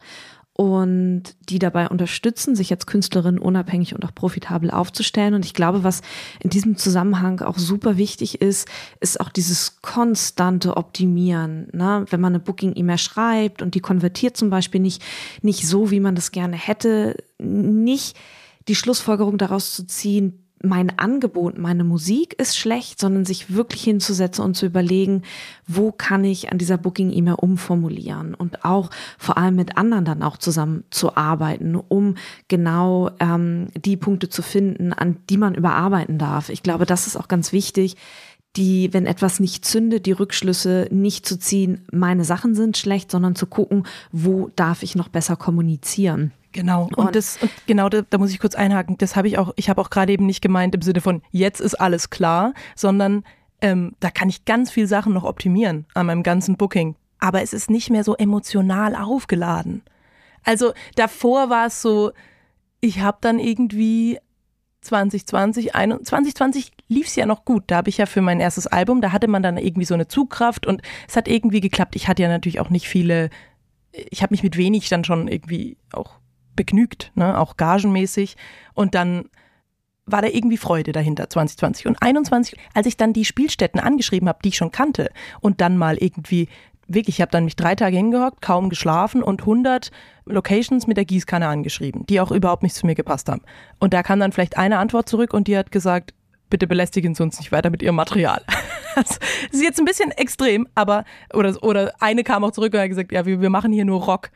und 0.57 1.23
die 1.49 1.59
dabei 1.59 1.89
unterstützen, 1.89 2.55
sich 2.55 2.71
als 2.71 2.85
Künstlerin 2.85 3.37
unabhängig 3.39 3.93
und 3.93 4.05
auch 4.05 4.15
profitabel 4.15 4.71
aufzustellen. 4.71 5.33
Und 5.33 5.43
ich 5.43 5.53
glaube, 5.53 5.83
was 5.83 6.01
in 6.39 6.49
diesem 6.49 6.77
Zusammenhang 6.77 7.41
auch 7.41 7.57
super 7.57 7.97
wichtig 7.97 8.39
ist, 8.41 8.65
ist 9.01 9.19
auch 9.19 9.27
dieses 9.27 9.81
konstante 9.81 10.77
Optimieren. 10.77 11.67
Ne? 11.73 12.05
Wenn 12.09 12.21
man 12.21 12.31
eine 12.31 12.39
Booking-E-Mail 12.39 12.97
schreibt 12.97 13.61
und 13.61 13.75
die 13.75 13.81
konvertiert 13.81 14.37
zum 14.37 14.49
Beispiel 14.49 14.79
nicht, 14.79 15.03
nicht 15.41 15.67
so, 15.67 15.91
wie 15.91 15.99
man 15.99 16.15
das 16.15 16.31
gerne 16.31 16.55
hätte, 16.55 17.17
nicht 17.37 18.15
die 18.69 18.75
Schlussfolgerung 18.75 19.37
daraus 19.37 19.73
zu 19.73 19.85
ziehen, 19.85 20.44
mein 20.63 20.97
Angebot, 20.97 21.57
meine 21.57 21.83
Musik 21.83 22.33
ist 22.39 22.57
schlecht, 22.57 22.99
sondern 22.99 23.25
sich 23.25 23.53
wirklich 23.53 23.83
hinzusetzen 23.83 24.43
und 24.43 24.55
zu 24.55 24.65
überlegen, 24.65 25.21
wo 25.67 25.91
kann 25.91 26.23
ich 26.23 26.51
an 26.51 26.57
dieser 26.57 26.77
Booking-E-Mail 26.77 27.35
umformulieren 27.35 28.33
und 28.33 28.65
auch 28.65 28.89
vor 29.17 29.37
allem 29.37 29.55
mit 29.55 29.77
anderen 29.77 30.05
dann 30.05 30.23
auch 30.23 30.37
zusammen 30.37 30.83
zu 30.89 31.15
arbeiten, 31.15 31.75
um 31.75 32.15
genau 32.47 33.11
ähm, 33.19 33.67
die 33.75 33.97
Punkte 33.97 34.29
zu 34.29 34.41
finden, 34.41 34.93
an 34.93 35.17
die 35.29 35.37
man 35.37 35.55
überarbeiten 35.55 36.17
darf. 36.17 36.49
Ich 36.49 36.63
glaube, 36.63 36.85
das 36.85 37.07
ist 37.07 37.17
auch 37.17 37.27
ganz 37.27 37.51
wichtig, 37.51 37.95
die, 38.55 38.93
wenn 38.93 39.05
etwas 39.05 39.39
nicht 39.39 39.65
zündet, 39.65 40.05
die 40.05 40.13
Rückschlüsse 40.13 40.87
nicht 40.91 41.25
zu 41.25 41.37
ziehen, 41.37 41.85
meine 41.91 42.23
Sachen 42.23 42.55
sind 42.55 42.77
schlecht, 42.77 43.11
sondern 43.11 43.35
zu 43.35 43.47
gucken, 43.47 43.83
wo 44.11 44.49
darf 44.55 44.81
ich 44.83 44.95
noch 44.95 45.09
besser 45.09 45.35
kommunizieren. 45.35 46.31
Genau. 46.55 46.83
Und, 46.83 46.97
und 46.97 47.15
das, 47.17 47.37
und 47.41 47.51
genau, 47.67 47.89
da, 47.89 48.01
da, 48.09 48.17
muss 48.17 48.31
ich 48.31 48.39
kurz 48.39 48.55
einhaken. 48.55 48.97
Das 48.97 49.17
habe 49.17 49.27
ich 49.27 49.37
auch, 49.37 49.51
ich 49.57 49.69
habe 49.69 49.81
auch 49.81 49.89
gerade 49.89 50.13
eben 50.13 50.25
nicht 50.25 50.41
gemeint 50.41 50.73
im 50.73 50.81
Sinne 50.81 51.01
von 51.01 51.21
jetzt 51.31 51.59
ist 51.59 51.75
alles 51.75 52.09
klar, 52.09 52.53
sondern 52.77 53.25
ähm, 53.59 53.93
da 53.99 54.09
kann 54.09 54.29
ich 54.29 54.45
ganz 54.45 54.71
viel 54.71 54.87
Sachen 54.87 55.13
noch 55.13 55.25
optimieren 55.25 55.85
an 55.95 56.05
meinem 56.05 56.23
ganzen 56.23 56.55
Booking. 56.55 56.95
Aber 57.19 57.41
es 57.41 57.51
ist 57.51 57.69
nicht 57.69 57.89
mehr 57.89 58.05
so 58.05 58.15
emotional 58.15 58.95
aufgeladen. 58.95 59.83
Also 60.45 60.71
davor 60.95 61.49
war 61.49 61.67
es 61.67 61.81
so, 61.81 62.13
ich 62.79 63.01
habe 63.01 63.17
dann 63.19 63.37
irgendwie 63.37 64.17
2020, 64.79 65.73
2020 65.73 66.71
lief 66.87 67.07
es 67.07 67.17
ja 67.17 67.25
noch 67.25 67.43
gut. 67.43 67.65
Da 67.67 67.75
habe 67.75 67.89
ich 67.89 67.97
ja 67.97 68.05
für 68.05 68.21
mein 68.21 68.39
erstes 68.39 68.65
Album, 68.65 69.01
da 69.01 69.11
hatte 69.11 69.27
man 69.27 69.43
dann 69.43 69.57
irgendwie 69.57 69.85
so 69.85 69.93
eine 69.93 70.07
Zugkraft 70.07 70.65
und 70.65 70.81
es 71.05 71.17
hat 71.17 71.27
irgendwie 71.27 71.59
geklappt. 71.59 71.97
Ich 71.97 72.07
hatte 72.07 72.23
ja 72.23 72.29
natürlich 72.29 72.61
auch 72.61 72.69
nicht 72.69 72.87
viele, 72.87 73.29
ich 73.91 74.23
habe 74.23 74.31
mich 74.31 74.43
mit 74.43 74.55
wenig 74.55 74.87
dann 74.87 75.03
schon 75.03 75.27
irgendwie 75.27 75.75
auch 75.91 76.19
begnügt, 76.55 77.11
ne, 77.15 77.37
auch 77.39 77.57
gagenmäßig. 77.57 78.37
Und 78.73 78.95
dann 78.95 79.25
war 80.05 80.21
da 80.21 80.27
irgendwie 80.27 80.57
Freude 80.57 80.91
dahinter, 80.91 81.29
2020. 81.29 81.87
Und 81.87 82.01
21, 82.01 82.57
als 82.73 82.87
ich 82.87 82.97
dann 82.97 83.13
die 83.13 83.25
Spielstätten 83.25 83.79
angeschrieben 83.79 84.29
habe, 84.29 84.39
die 84.43 84.49
ich 84.49 84.57
schon 84.57 84.71
kannte, 84.71 85.09
und 85.41 85.61
dann 85.61 85.77
mal 85.77 85.97
irgendwie, 85.97 86.47
wirklich, 86.87 87.17
ich 87.17 87.21
habe 87.21 87.31
dann 87.31 87.45
mich 87.45 87.55
drei 87.55 87.75
Tage 87.75 87.97
hingehockt, 87.97 88.41
kaum 88.41 88.69
geschlafen 88.69 89.23
und 89.23 89.41
100 89.41 89.91
Locations 90.25 90.87
mit 90.87 90.97
der 90.97 91.05
Gießkanne 91.05 91.47
angeschrieben, 91.47 92.05
die 92.05 92.19
auch 92.19 92.31
überhaupt 92.31 92.63
nicht 92.63 92.75
zu 92.75 92.85
mir 92.85 92.95
gepasst 92.95 93.29
haben. 93.29 93.41
Und 93.79 93.93
da 93.93 94.03
kam 94.03 94.19
dann 94.19 94.31
vielleicht 94.31 94.57
eine 94.57 94.77
Antwort 94.77 95.09
zurück 95.09 95.33
und 95.33 95.47
die 95.47 95.57
hat 95.57 95.71
gesagt, 95.71 96.13
bitte 96.49 96.67
belästigen 96.67 97.15
Sie 97.15 97.23
uns 97.23 97.39
nicht 97.39 97.51
weiter 97.51 97.69
mit 97.69 97.81
Ihrem 97.81 97.95
Material. 97.95 98.41
Das 98.95 99.19
ist 99.51 99.61
jetzt 99.61 99.77
ein 99.77 99.83
bisschen 99.83 100.11
extrem, 100.11 100.69
aber, 100.73 101.03
oder, 101.33 101.61
oder 101.61 101.91
eine 101.99 102.23
kam 102.23 102.45
auch 102.45 102.51
zurück 102.51 102.73
und 102.73 102.79
hat 102.79 102.87
gesagt, 102.87 103.11
ja, 103.11 103.25
wir, 103.25 103.41
wir 103.41 103.49
machen 103.49 103.73
hier 103.73 103.83
nur 103.83 104.01
Rock. 104.01 104.29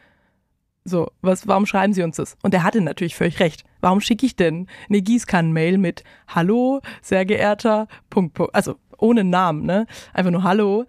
So, 0.90 1.12
was, 1.22 1.48
warum 1.48 1.66
schreiben 1.66 1.94
Sie 1.94 2.04
uns 2.04 2.18
das? 2.18 2.36
Und 2.42 2.54
er 2.54 2.64
hatte 2.64 2.82
natürlich 2.82 3.16
völlig 3.16 3.40
recht. 3.40 3.64
Warum 3.80 4.02
schicke 4.02 4.26
ich 4.26 4.36
denn 4.36 4.68
eine 4.90 5.02
Gießkannen-Mail 5.02 5.78
mit 5.78 6.04
Hallo, 6.28 6.82
sehr 7.02 7.26
geehrter, 7.26 7.88
Punkt, 8.10 8.34
Punkt, 8.34 8.56
also 8.56 8.76
ohne 8.98 9.24
Namen, 9.24 9.66
ne? 9.66 9.86
Einfach 10.14 10.32
nur 10.32 10.44
Hallo. 10.44 10.86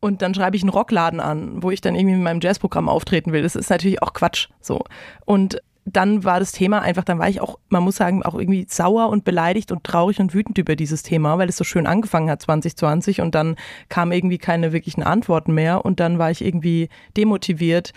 Und 0.00 0.22
dann 0.22 0.34
schreibe 0.34 0.56
ich 0.56 0.62
einen 0.62 0.70
Rockladen 0.70 1.18
an, 1.20 1.62
wo 1.62 1.70
ich 1.70 1.80
dann 1.80 1.94
irgendwie 1.94 2.14
mit 2.14 2.24
meinem 2.24 2.40
Jazzprogramm 2.40 2.88
auftreten 2.88 3.32
will. 3.32 3.42
Das 3.42 3.56
ist 3.56 3.70
natürlich 3.70 4.02
auch 4.02 4.12
Quatsch. 4.12 4.48
So. 4.60 4.84
Und 5.24 5.60
dann 5.86 6.24
war 6.24 6.40
das 6.40 6.52
Thema 6.52 6.80
einfach, 6.80 7.04
dann 7.04 7.18
war 7.18 7.28
ich 7.28 7.40
auch, 7.40 7.58
man 7.68 7.82
muss 7.82 7.96
sagen, 7.96 8.22
auch 8.22 8.34
irgendwie 8.34 8.66
sauer 8.68 9.08
und 9.08 9.24
beleidigt 9.24 9.70
und 9.70 9.84
traurig 9.84 10.18
und 10.18 10.32
wütend 10.32 10.56
über 10.56 10.76
dieses 10.76 11.02
Thema, 11.02 11.36
weil 11.38 11.48
es 11.48 11.56
so 11.56 11.64
schön 11.64 11.86
angefangen 11.86 12.30
hat 12.30 12.40
2020 12.40 13.20
und 13.20 13.34
dann 13.34 13.56
kamen 13.88 14.12
irgendwie 14.12 14.38
keine 14.38 14.72
wirklichen 14.72 15.02
Antworten 15.02 15.52
mehr 15.52 15.84
und 15.84 16.00
dann 16.00 16.18
war 16.18 16.30
ich 16.30 16.44
irgendwie 16.44 16.88
demotiviert, 17.16 17.92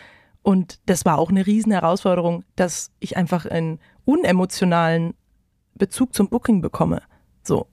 und 0.48 0.80
das 0.86 1.04
war 1.04 1.18
auch 1.18 1.30
eine 1.30 1.46
riesen 1.46 1.74
Herausforderung, 1.74 2.46
dass 2.56 2.92
ich 3.02 3.18
einfach 3.18 3.46
einen 3.46 3.80
unemotionalen 4.06 5.14
Bezug 5.76 6.14
zum 6.14 6.30
Booking 6.30 6.62
bekomme. 6.62 7.02
So. 7.44 7.68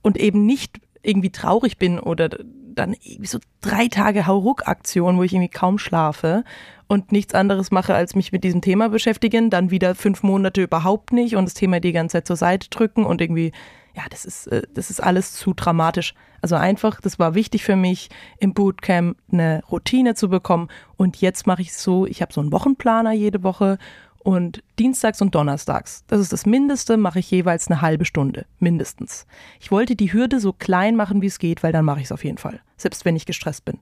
Und 0.00 0.16
eben 0.16 0.46
nicht 0.46 0.80
irgendwie 1.02 1.28
traurig 1.28 1.76
bin 1.76 1.98
oder 1.98 2.30
dann 2.30 2.94
irgendwie 2.94 3.26
so 3.26 3.38
drei 3.60 3.88
Tage 3.88 4.26
Hauruck-Aktion, 4.26 5.18
wo 5.18 5.22
ich 5.22 5.34
irgendwie 5.34 5.50
kaum 5.50 5.78
schlafe 5.78 6.44
und 6.86 7.12
nichts 7.12 7.34
anderes 7.34 7.70
mache, 7.72 7.94
als 7.94 8.14
mich 8.14 8.32
mit 8.32 8.42
diesem 8.42 8.62
Thema 8.62 8.88
beschäftigen, 8.88 9.50
dann 9.50 9.70
wieder 9.70 9.94
fünf 9.94 10.22
Monate 10.22 10.62
überhaupt 10.62 11.12
nicht 11.12 11.36
und 11.36 11.44
das 11.44 11.52
Thema 11.52 11.78
die 11.78 11.92
ganze 11.92 12.14
Zeit 12.14 12.26
zur 12.26 12.36
Seite 12.36 12.70
drücken 12.70 13.04
und 13.04 13.20
irgendwie 13.20 13.52
ja, 13.98 14.04
das 14.10 14.24
ist, 14.24 14.46
äh, 14.46 14.62
das 14.72 14.90
ist 14.90 15.02
alles 15.02 15.32
zu 15.32 15.54
dramatisch. 15.54 16.14
Also 16.40 16.54
einfach, 16.54 17.00
das 17.00 17.18
war 17.18 17.34
wichtig 17.34 17.64
für 17.64 17.74
mich, 17.74 18.10
im 18.38 18.54
Bootcamp 18.54 19.18
eine 19.32 19.60
Routine 19.72 20.14
zu 20.14 20.28
bekommen. 20.28 20.68
Und 20.96 21.20
jetzt 21.20 21.48
mache 21.48 21.62
ich 21.62 21.70
es 21.70 21.82
so, 21.82 22.06
ich 22.06 22.22
habe 22.22 22.32
so 22.32 22.40
einen 22.40 22.52
Wochenplaner 22.52 23.12
jede 23.12 23.42
Woche 23.42 23.76
und 24.20 24.62
dienstags 24.78 25.20
und 25.20 25.34
donnerstags, 25.34 26.04
das 26.06 26.20
ist 26.20 26.32
das 26.32 26.46
Mindeste, 26.46 26.96
mache 26.96 27.18
ich 27.18 27.30
jeweils 27.30 27.68
eine 27.68 27.80
halbe 27.80 28.04
Stunde, 28.04 28.46
mindestens. 28.60 29.26
Ich 29.58 29.72
wollte 29.72 29.96
die 29.96 30.12
Hürde 30.12 30.38
so 30.38 30.52
klein 30.52 30.94
machen, 30.94 31.22
wie 31.22 31.26
es 31.26 31.40
geht, 31.40 31.62
weil 31.64 31.72
dann 31.72 31.84
mache 31.84 32.00
ich 32.00 32.06
es 32.06 32.12
auf 32.12 32.24
jeden 32.24 32.38
Fall, 32.38 32.60
selbst 32.76 33.04
wenn 33.04 33.16
ich 33.16 33.26
gestresst 33.26 33.64
bin. 33.64 33.78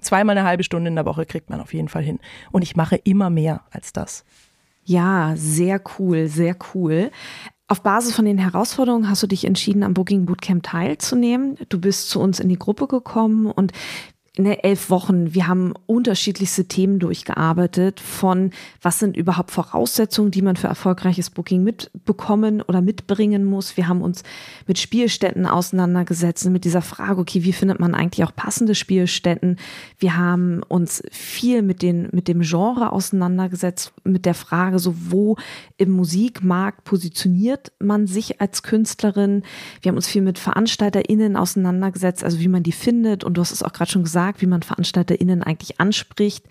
Zweimal 0.00 0.36
eine 0.36 0.48
halbe 0.48 0.64
Stunde 0.64 0.88
in 0.88 0.96
der 0.96 1.06
Woche 1.06 1.26
kriegt 1.26 1.50
man 1.50 1.60
auf 1.60 1.74
jeden 1.74 1.88
Fall 1.88 2.02
hin. 2.02 2.18
Und 2.50 2.62
ich 2.62 2.74
mache 2.74 2.96
immer 2.96 3.30
mehr 3.30 3.62
als 3.70 3.92
das. 3.92 4.24
Ja, 4.84 5.34
sehr 5.36 5.80
cool, 5.98 6.26
sehr 6.26 6.56
cool. 6.74 7.10
Auf 7.70 7.82
Basis 7.82 8.16
von 8.16 8.24
den 8.24 8.38
Herausforderungen 8.38 9.08
hast 9.08 9.22
du 9.22 9.28
dich 9.28 9.44
entschieden, 9.44 9.84
am 9.84 9.94
Booking 9.94 10.26
Bootcamp 10.26 10.64
teilzunehmen. 10.64 11.56
Du 11.68 11.80
bist 11.80 12.10
zu 12.10 12.18
uns 12.18 12.40
in 12.40 12.48
die 12.48 12.58
Gruppe 12.58 12.88
gekommen 12.88 13.46
und 13.46 13.70
den 14.36 14.46
elf 14.46 14.90
Wochen, 14.90 15.34
wir 15.34 15.48
haben 15.48 15.74
unterschiedlichste 15.86 16.66
Themen 16.66 17.00
durchgearbeitet 17.00 17.98
von 17.98 18.52
was 18.80 19.00
sind 19.00 19.16
überhaupt 19.16 19.50
Voraussetzungen, 19.50 20.30
die 20.30 20.42
man 20.42 20.54
für 20.54 20.68
erfolgreiches 20.68 21.30
Booking 21.30 21.64
mitbekommen 21.64 22.62
oder 22.62 22.80
mitbringen 22.80 23.44
muss. 23.44 23.76
Wir 23.76 23.88
haben 23.88 24.02
uns 24.02 24.22
mit 24.68 24.78
Spielstätten 24.78 25.46
auseinandergesetzt, 25.46 26.48
mit 26.48 26.64
dieser 26.64 26.80
Frage, 26.80 27.20
okay, 27.20 27.42
wie 27.42 27.52
findet 27.52 27.80
man 27.80 27.94
eigentlich 27.94 28.24
auch 28.24 28.34
passende 28.34 28.76
Spielstätten? 28.76 29.56
Wir 29.98 30.16
haben 30.16 30.62
uns 30.68 31.02
viel 31.10 31.62
mit, 31.62 31.82
den, 31.82 32.08
mit 32.12 32.28
dem 32.28 32.42
Genre 32.42 32.92
auseinandergesetzt, 32.92 33.92
mit 34.04 34.26
der 34.26 34.34
Frage, 34.34 34.78
so 34.78 34.94
wo 34.96 35.36
im 35.76 35.90
Musikmarkt 35.90 36.84
positioniert 36.84 37.72
man 37.80 38.06
sich 38.06 38.40
als 38.40 38.62
Künstlerin. 38.62 39.42
Wir 39.82 39.90
haben 39.90 39.96
uns 39.96 40.06
viel 40.06 40.22
mit 40.22 40.38
VeranstalterInnen 40.38 41.36
auseinandergesetzt, 41.36 42.22
also 42.22 42.38
wie 42.38 42.48
man 42.48 42.62
die 42.62 42.72
findet. 42.72 43.24
Und 43.24 43.34
du 43.34 43.40
hast 43.40 43.50
es 43.50 43.62
auch 43.64 43.72
gerade 43.72 43.90
schon 43.90 44.04
gesagt, 44.04 44.29
gesagt, 44.30 44.42
wie 44.42 44.46
man 44.46 44.62
VeranstalterInnen 44.62 45.42
eigentlich 45.42 45.80
anspricht. 45.80 46.44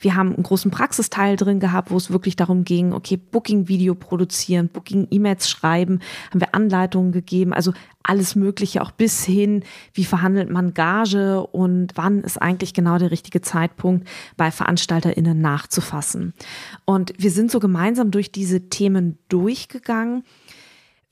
Wir 0.00 0.14
haben 0.14 0.34
einen 0.34 0.42
großen 0.42 0.70
Praxisteil 0.70 1.36
drin 1.36 1.60
gehabt, 1.60 1.90
wo 1.90 1.96
es 1.96 2.10
wirklich 2.10 2.36
darum 2.36 2.64
ging, 2.64 2.92
okay, 2.92 3.16
Booking-Video 3.16 3.94
produzieren, 3.94 4.68
Booking-E-Mails 4.68 5.48
schreiben, 5.48 6.00
haben 6.30 6.40
wir 6.40 6.54
Anleitungen 6.54 7.12
gegeben, 7.12 7.52
also 7.52 7.72
alles 8.02 8.36
Mögliche, 8.36 8.82
auch 8.82 8.92
bis 8.92 9.24
hin, 9.24 9.64
wie 9.92 10.04
verhandelt 10.04 10.50
man 10.50 10.74
Gage 10.74 11.44
und 11.46 11.92
wann 11.96 12.20
ist 12.22 12.40
eigentlich 12.40 12.72
genau 12.72 12.98
der 12.98 13.10
richtige 13.10 13.40
Zeitpunkt, 13.40 14.06
bei 14.36 14.50
VeranstalterInnen 14.50 15.40
nachzufassen. 15.40 16.32
Und 16.84 17.12
wir 17.18 17.30
sind 17.30 17.50
so 17.50 17.58
gemeinsam 17.58 18.10
durch 18.10 18.30
diese 18.30 18.68
Themen 18.68 19.18
durchgegangen 19.28 20.22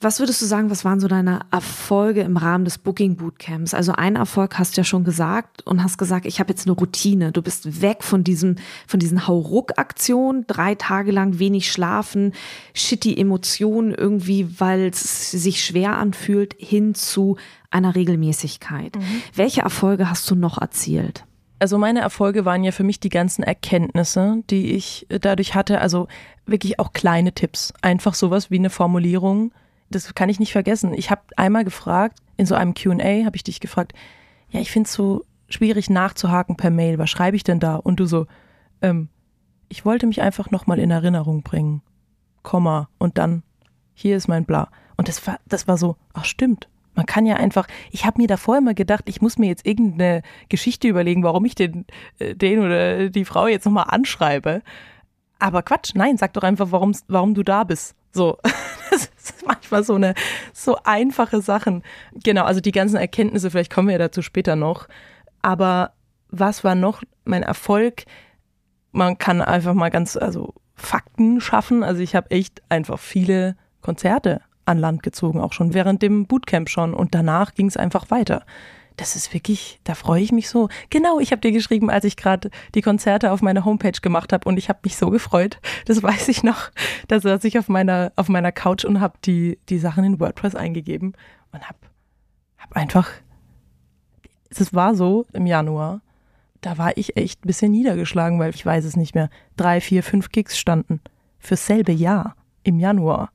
was 0.01 0.21
würdest 0.21 0.43
du 0.43 0.47
sagen, 0.47 0.71
was 0.71 0.85
waren 0.85 1.01
so 1.01 1.09
deine 1.09 1.41
Erfolge 1.51 2.21
im 2.21 2.37
Rahmen 2.37 2.65
des 2.65 2.79
Booking 2.79 3.17
Bootcamps? 3.17 3.73
Also 3.73 3.93
ein 3.93 4.17
Erfolg 4.17 4.59
hast 4.59 4.77
du 4.77 4.81
ja 4.81 4.85
schon 4.85 5.03
gesagt 5.03 5.67
und 5.67 5.83
hast 5.83 5.97
gesagt, 5.97 6.27
ich 6.27 6.41
habe 6.41 6.51
jetzt 6.51 6.67
eine 6.67 6.77
Routine. 6.77 7.33
Du 7.33 7.41
bist 7.41 7.81
weg 7.81 8.03
von 8.03 8.23
diesem, 8.23 8.57
von 8.87 9.01
diesen 9.01 9.27
Hauruck-Aktionen, 9.27 10.47
drei 10.47 10.75
Tage 10.75 11.11
lang 11.11 11.39
wenig 11.39 11.73
schlafen, 11.73 12.33
shitty 12.75 13.17
Emotionen 13.17 13.95
irgendwie, 13.95 14.61
weil 14.61 14.89
es 14.89 15.31
sich 15.31 15.65
schwer 15.65 15.97
anfühlt, 15.97 16.55
hin 16.59 16.95
zu 16.95 17.39
einer 17.71 17.95
Regelmäßigkeit. 17.95 18.97
Mhm. 18.97 19.23
Welche 19.35 19.63
Erfolge 19.63 20.11
hast 20.11 20.31
du 20.31 20.35
noch 20.35 20.61
erzielt? 20.61 21.25
Also 21.61 21.79
meine 21.79 22.01
Erfolge 22.01 22.45
waren 22.45 22.63
ja 22.63 22.73
für 22.73 22.85
mich 22.85 23.01
die 23.01 23.09
ganzen 23.09 23.43
Erkenntnisse, 23.43 24.43
die 24.51 24.73
ich 24.73 25.07
dadurch 25.09 25.55
hatte. 25.55 25.81
Also 25.81 26.09
wirklich 26.45 26.79
auch 26.79 26.93
kleine 26.93 27.33
Tipps. 27.33 27.73
Einfach 27.81 28.13
sowas 28.13 28.51
wie 28.51 28.59
eine 28.59 28.71
Formulierung 28.71 29.53
das 29.95 30.15
kann 30.15 30.29
ich 30.29 30.41
nicht 30.41 30.53
vergessen. 30.53 30.95
Ich 30.95 31.11
habe 31.11 31.23
einmal 31.37 31.65
gefragt, 31.65 32.19
in 32.37 32.47
so 32.47 32.55
einem 32.55 32.75
QA 32.75 33.25
habe 33.25 33.37
ich 33.37 33.45
dich 33.45 33.61
gefragt, 33.61 33.93
ja, 34.51 34.61
ich 34.61 34.71
finde 34.71 34.89
es 34.89 34.93
so 34.95 35.25
schwierig 35.49 35.91
nachzuhaken 35.91 36.57
per 36.57 36.71
Mail, 36.71 36.99
was 36.99 37.11
schreibe 37.11 37.37
ich 37.37 37.45
denn 37.45 37.61
da? 37.61 37.77
Und 37.77 38.01
du 38.01 38.07
so, 38.07 38.27
ähm, 38.83 39.09
ich 39.69 39.85
wollte 39.85 40.07
mich 40.07 40.23
einfach 40.23 40.51
nochmal 40.51 40.79
in 40.79 40.91
Erinnerung 40.91 41.43
bringen. 41.43 41.83
Komma. 42.43 42.89
Und 42.99 43.19
dann, 43.19 43.43
hier 43.95 44.17
ist 44.17 44.29
mein 44.29 44.45
Bla. 44.45 44.69
Und 44.97 45.09
das 45.09 45.27
war, 45.27 45.39
das 45.47 45.67
war 45.67 45.79
so, 45.79 45.97
ach 46.13 46.25
stimmt. 46.25 46.69
Man 46.95 47.07
kann 47.07 47.27
ja 47.27 47.37
einfach, 47.37 47.67
ich 47.91 48.05
habe 48.05 48.21
mir 48.21 48.29
davor 48.29 48.59
immer 48.59 48.75
gedacht, 48.75 49.05
ich 49.09 49.21
muss 49.21 49.39
mir 49.39 49.49
jetzt 49.49 49.67
irgendeine 49.67 50.23
Geschichte 50.49 50.87
überlegen, 50.87 51.25
warum 51.25 51.45
ich 51.45 51.55
den, 51.57 51.87
äh, 52.19 52.35
den 52.35 52.61
oder 52.61 53.11
die 53.11 53.25
Frau 53.25 53.49
jetzt 53.49 53.65
nochmal 53.65 53.87
anschreibe. 53.89 54.63
Aber 55.41 55.63
Quatsch, 55.63 55.93
nein, 55.95 56.17
sag 56.17 56.33
doch 56.35 56.45
einfach, 56.45 56.71
warum, 56.71 56.95
warum 57.09 57.35
du 57.35 57.43
da 57.43 57.65
bist. 57.65 57.97
So, 58.15 58.39
das 58.91 59.11
ist 59.17 59.47
manchmal 59.47 59.85
so 59.85 59.95
eine, 59.95 60.15
so 60.53 60.79
einfache 60.85 61.43
Sachen. 61.43 61.83
Genau, 62.15 62.45
also 62.45 62.61
die 62.61 62.73
ganzen 62.73 62.97
Erkenntnisse, 62.97 63.51
vielleicht 63.51 63.73
kommen 63.73 63.89
wir 63.89 63.95
ja 63.95 63.99
dazu 63.99 64.23
später 64.23 64.57
noch. 64.57 64.89
Aber 65.43 65.93
was 66.29 66.65
war 66.65 66.75
noch 66.75 67.03
mein 67.25 67.43
Erfolg? 67.43 68.05
Man 68.93 69.19
kann 69.19 69.43
einfach 69.43 69.75
mal 69.75 69.91
ganz, 69.91 70.17
also 70.17 70.55
Fakten 70.75 71.41
schaffen. 71.41 71.83
Also 71.83 72.01
ich 72.01 72.15
habe 72.15 72.31
echt 72.31 72.63
einfach 72.69 72.99
viele 72.99 73.57
Konzerte 73.81 74.41
an 74.65 74.79
Land 74.79 75.03
gezogen, 75.03 75.41
auch 75.41 75.53
schon 75.53 75.75
während 75.75 76.01
dem 76.01 76.27
Bootcamp 76.27 76.71
schon. 76.71 76.95
Und 76.95 77.15
danach 77.15 77.55
ging 77.55 77.67
es 77.67 77.77
einfach 77.77 78.11
weiter 78.11 78.47
das 78.97 79.17
ist 79.17 79.35
wirklich, 79.35 79.81
da 79.85 79.95
freue 79.95 80.23
ich 80.23 80.31
mich 80.31 80.49
so. 80.49 80.69
Genau, 80.91 81.19
ich 81.19 81.33
habe 81.33 81.41
dir 81.41 81.53
geschrieben, 81.53 81.91
als 81.91 82.05
ich 82.05 82.17
gerade 82.17 82.51
die 82.75 82.83
Konzerte 82.83 83.33
auf 83.33 83.43
meiner 83.43 83.65
Homepage 83.65 84.01
gemacht 84.01 84.33
habe 84.33 84.49
und 84.49 84.57
ich 84.57 84.69
habe 84.69 84.81
mich 84.85 84.97
so 84.97 85.11
gefreut. 85.11 85.59
Das 85.87 86.03
weiß 86.03 86.29
ich 86.29 86.43
noch. 86.43 86.71
Da 87.09 87.21
saß 87.21 87.43
ich 87.45 87.59
auf 87.59 87.69
meiner 87.69 88.13
auf 88.17 88.29
meiner 88.29 88.53
Couch 88.53 88.85
und 88.85 89.01
habe 89.01 89.19
die 89.25 89.59
die 89.69 89.79
Sachen 89.79 90.05
in 90.05 90.21
WordPress 90.21 90.55
eingegeben 90.55 91.15
und 91.53 91.69
habe 91.69 91.79
hab 92.59 92.77
einfach 92.77 93.11
es 94.61 94.75
war 94.75 94.95
so 94.95 95.27
im 95.33 95.47
Januar, 95.47 96.01
da 96.61 96.79
war 96.79 96.97
ich 96.97 97.17
echt 97.17 97.45
ein 97.45 97.47
bisschen 97.47 97.73
niedergeschlagen, 97.73 98.39
weil 98.39 98.55
ich 98.55 98.65
weiß 98.65 98.85
es 98.85 98.97
nicht 98.97 99.15
mehr. 99.15 99.29
Drei, 99.57 99.81
vier, 99.81 100.03
fünf 100.03 100.31
Gigs 100.31 100.59
standen 100.59 101.01
fürs 101.39 101.67
selbe 101.67 101.93
Jahr 101.93 102.37
im 102.63 102.79
Januar. 102.79 103.31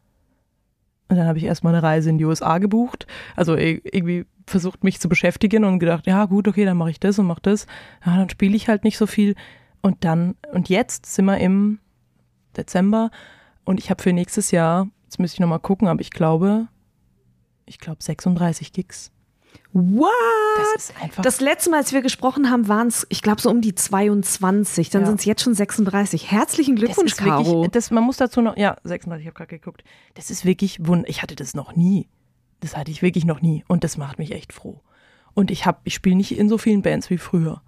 Und 1.10 1.18
dann 1.18 1.28
habe 1.28 1.40
ich 1.40 1.44
erstmal 1.44 1.74
eine 1.74 1.84
Reise 1.84 2.10
in 2.10 2.20
die 2.20 2.26
USA 2.26 2.60
gebucht. 2.60 3.08
Also 3.36 3.56
irgendwie 3.56 4.26
versucht, 4.46 4.84
mich 4.84 5.00
zu 5.00 5.10
beschäftigen 5.10 5.64
und 5.64 5.80
gedacht, 5.80 6.08
ja 6.08 6.26
gut, 6.26 6.48
okay, 6.48 6.66
dann 6.66 6.78
mache 6.78 6.92
ich 6.92 7.00
das 7.00 7.20
und 7.20 7.26
mache 7.26 7.42
das. 7.42 7.66
Ja, 8.06 8.16
dann 8.16 8.30
spiele 8.30 8.56
ich 8.56 8.68
halt 8.70 8.84
nicht 8.84 8.98
so 8.98 9.08
viel. 9.08 9.36
Und 9.82 10.04
dann, 10.04 10.36
und 10.54 10.70
jetzt 10.70 11.08
sind 11.08 11.26
wir 11.26 11.38
im 11.40 11.80
Dezember 12.56 13.12
und 13.64 13.80
ich 13.80 13.90
habe 13.90 14.02
für 14.02 14.14
nächstes 14.14 14.52
Jahr, 14.52 14.88
jetzt 15.04 15.20
müsste 15.20 15.36
ich 15.36 15.40
nochmal 15.40 15.60
gucken, 15.60 15.88
aber 15.88 16.02
ich 16.02 16.12
glaube, 16.12 16.68
ich 17.66 17.80
glaube 17.80 18.04
36 18.04 18.74
Gigs. 18.74 19.12
What? 19.72 20.10
Das, 20.58 20.90
ist 20.90 21.02
einfach 21.02 21.22
das 21.22 21.42
letzte 21.42 21.70
Mal, 21.70 21.78
als 21.78 21.94
wir 21.94 22.02
gesprochen 22.02 22.50
haben, 22.50 22.68
waren 22.68 22.88
es, 22.88 23.06
ich 23.10 23.22
glaube, 23.22 23.40
so 23.40 23.52
um 23.52 23.62
die 23.62 23.76
22. 23.76 24.90
Dann 24.90 25.02
ja. 25.02 25.08
sind 25.08 25.20
es 25.20 25.26
jetzt 25.26 25.44
schon 25.44 25.54
36. 25.54 26.32
Herzlichen 26.32 26.76
Glückwunsch, 26.76 27.16
das 27.16 27.24
Caro. 27.24 27.46
Wirklich, 27.46 27.72
das, 27.72 27.92
man 27.92 28.04
muss 28.04 28.18
dazu 28.18 28.42
noch, 28.42 28.58
ja, 28.58 28.78
36, 28.84 29.24
ich 29.24 29.28
habe 29.28 29.38
gerade 29.38 29.58
geguckt. 29.58 29.84
Das 30.16 30.32
ist 30.32 30.44
wirklich 30.44 30.80
wunderbar. 30.80 31.10
Ich 31.10 31.22
hatte 31.22 31.36
das 31.36 31.54
noch 31.54 31.76
nie. 31.76 32.08
Das 32.62 32.76
hatte 32.76 32.92
ich 32.92 33.02
wirklich 33.02 33.26
noch 33.26 33.42
nie 33.42 33.64
und 33.68 33.84
das 33.84 33.96
macht 33.96 34.20
mich 34.20 34.32
echt 34.32 34.54
froh. 34.54 34.82
Und 35.34 35.52
ich 35.52 35.66
habe, 35.66 35.80
ich 35.84 35.94
spiele 35.94 36.16
nicht 36.16 36.38
in 36.38 36.50
so 36.50 36.58
vielen 36.58 36.82
Bands 36.82 37.10
wie 37.10 37.18
früher. 37.18 37.62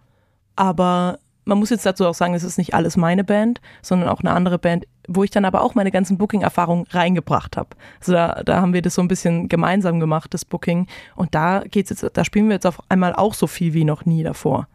Aber 0.56 1.20
man 1.46 1.58
muss 1.58 1.70
jetzt 1.70 1.86
dazu 1.86 2.06
auch 2.06 2.14
sagen, 2.14 2.34
es 2.34 2.44
ist 2.44 2.58
nicht 2.58 2.74
alles 2.74 2.98
meine 2.98 3.24
Band, 3.24 3.62
sondern 3.82 4.10
auch 4.10 4.20
eine 4.20 4.32
andere 4.32 4.60
Band, 4.60 4.86
wo 5.08 5.24
ich 5.24 5.32
dann 5.32 5.46
aber 5.46 5.62
auch 5.62 5.76
meine 5.76 5.92
ganzen 5.92 6.18
Booking-Erfahrungen 6.18 6.86
reingebracht 6.90 7.58
habe. 7.58 7.70
Also 8.00 8.14
da, 8.14 8.44
da 8.44 8.62
haben 8.62 8.74
wir 8.74 8.82
das 8.82 8.96
so 8.96 9.02
ein 9.02 9.08
bisschen 9.08 9.50
gemeinsam 9.50 10.00
gemacht, 10.00 10.34
das 10.34 10.46
Booking. 10.46 10.88
Und 11.16 11.34
da 11.34 11.64
geht's 11.70 11.90
jetzt, 11.90 12.06
da 12.14 12.26
spielen 12.26 12.48
wir 12.48 12.56
jetzt 12.56 12.68
auf 12.68 12.80
einmal 12.90 13.14
auch 13.14 13.34
so 13.34 13.48
viel 13.48 13.74
wie 13.74 13.86
noch 13.86 14.06
nie 14.06 14.24
davor. 14.24 14.68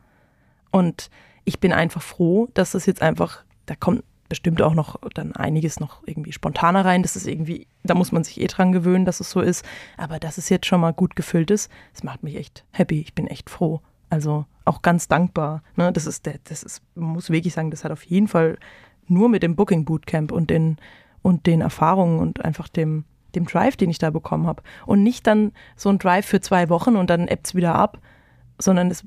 Und 0.70 1.10
ich 1.44 1.60
bin 1.60 1.72
einfach 1.72 2.02
froh, 2.02 2.48
dass 2.54 2.72
das 2.72 2.86
jetzt 2.86 3.02
einfach, 3.02 3.44
da 3.66 3.76
kommt 3.76 4.02
bestimmt 4.28 4.60
auch 4.60 4.74
noch 4.74 4.98
dann 5.14 5.34
einiges 5.36 5.78
noch 5.78 6.02
irgendwie 6.06 6.32
spontaner 6.32 6.84
rein. 6.84 7.02
Das 7.02 7.14
ist 7.14 7.28
irgendwie, 7.28 7.68
da 7.84 7.94
muss 7.94 8.10
man 8.10 8.24
sich 8.24 8.40
eh 8.40 8.46
dran 8.48 8.72
gewöhnen, 8.72 9.04
dass 9.04 9.20
es 9.20 9.30
so 9.30 9.40
ist. 9.40 9.64
Aber 9.96 10.18
dass 10.18 10.36
es 10.36 10.48
jetzt 10.48 10.66
schon 10.66 10.80
mal 10.80 10.92
gut 10.92 11.14
gefüllt 11.14 11.52
ist, 11.52 11.70
das 11.92 12.02
macht 12.02 12.24
mich 12.24 12.36
echt 12.36 12.64
happy. 12.72 13.00
Ich 13.00 13.14
bin 13.14 13.28
echt 13.28 13.48
froh. 13.50 13.80
Also 14.10 14.46
auch 14.64 14.82
ganz 14.82 15.08
dankbar. 15.08 15.62
Ne? 15.76 15.92
Das 15.92 16.06
ist 16.06 16.26
der, 16.26 16.36
das 16.44 16.62
ist, 16.62 16.82
man 16.94 17.10
muss 17.10 17.30
wirklich 17.30 17.54
sagen, 17.54 17.70
das 17.70 17.84
hat 17.84 17.92
auf 17.92 18.02
jeden 18.04 18.28
Fall 18.28 18.58
nur 19.06 19.28
mit 19.28 19.42
dem 19.42 19.56
Booking 19.56 19.84
Bootcamp 19.84 20.32
und 20.32 20.50
den 20.50 20.76
und 21.22 21.46
den 21.46 21.60
Erfahrungen 21.60 22.20
und 22.20 22.44
einfach 22.44 22.68
dem 22.68 23.04
dem 23.36 23.46
Drive, 23.46 23.76
den 23.76 23.90
ich 23.90 23.98
da 23.98 24.10
bekommen 24.10 24.46
habe. 24.46 24.62
Und 24.86 25.02
nicht 25.02 25.26
dann 25.26 25.52
so 25.76 25.88
ein 25.88 25.98
Drive 25.98 26.26
für 26.26 26.40
zwei 26.40 26.68
Wochen 26.68 26.96
und 26.96 27.10
dann 27.10 27.28
ebbt 27.28 27.48
es 27.48 27.54
wieder 27.54 27.74
ab, 27.74 27.98
sondern 28.58 28.90
es 28.90 29.04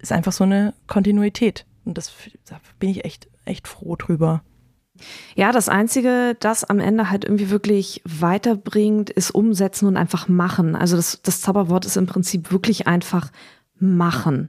ist 0.00 0.12
einfach 0.12 0.32
so 0.32 0.44
eine 0.44 0.72
Kontinuität. 0.86 1.66
Und 1.84 1.98
das 1.98 2.12
da 2.48 2.60
bin 2.78 2.90
ich 2.90 3.04
echt, 3.04 3.28
echt 3.44 3.68
froh 3.68 3.96
drüber. 3.96 4.42
Ja, 5.34 5.52
das 5.52 5.68
Einzige, 5.68 6.36
das 6.38 6.64
am 6.64 6.78
Ende 6.78 7.10
halt 7.10 7.24
irgendwie 7.24 7.50
wirklich 7.50 8.02
weiterbringt, 8.04 9.10
ist 9.10 9.32
umsetzen 9.32 9.86
und 9.86 9.96
einfach 9.96 10.28
machen. 10.28 10.76
Also 10.76 10.96
das, 10.96 11.20
das 11.22 11.40
Zauberwort 11.40 11.84
ist 11.84 11.96
im 11.96 12.06
Prinzip 12.06 12.52
wirklich 12.52 12.86
einfach 12.86 13.30
machen. 13.82 14.48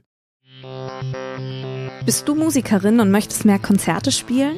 Bist 2.06 2.28
du 2.28 2.34
Musikerin 2.34 3.00
und 3.00 3.10
möchtest 3.10 3.44
mehr 3.44 3.58
Konzerte 3.58 4.12
spielen? 4.12 4.56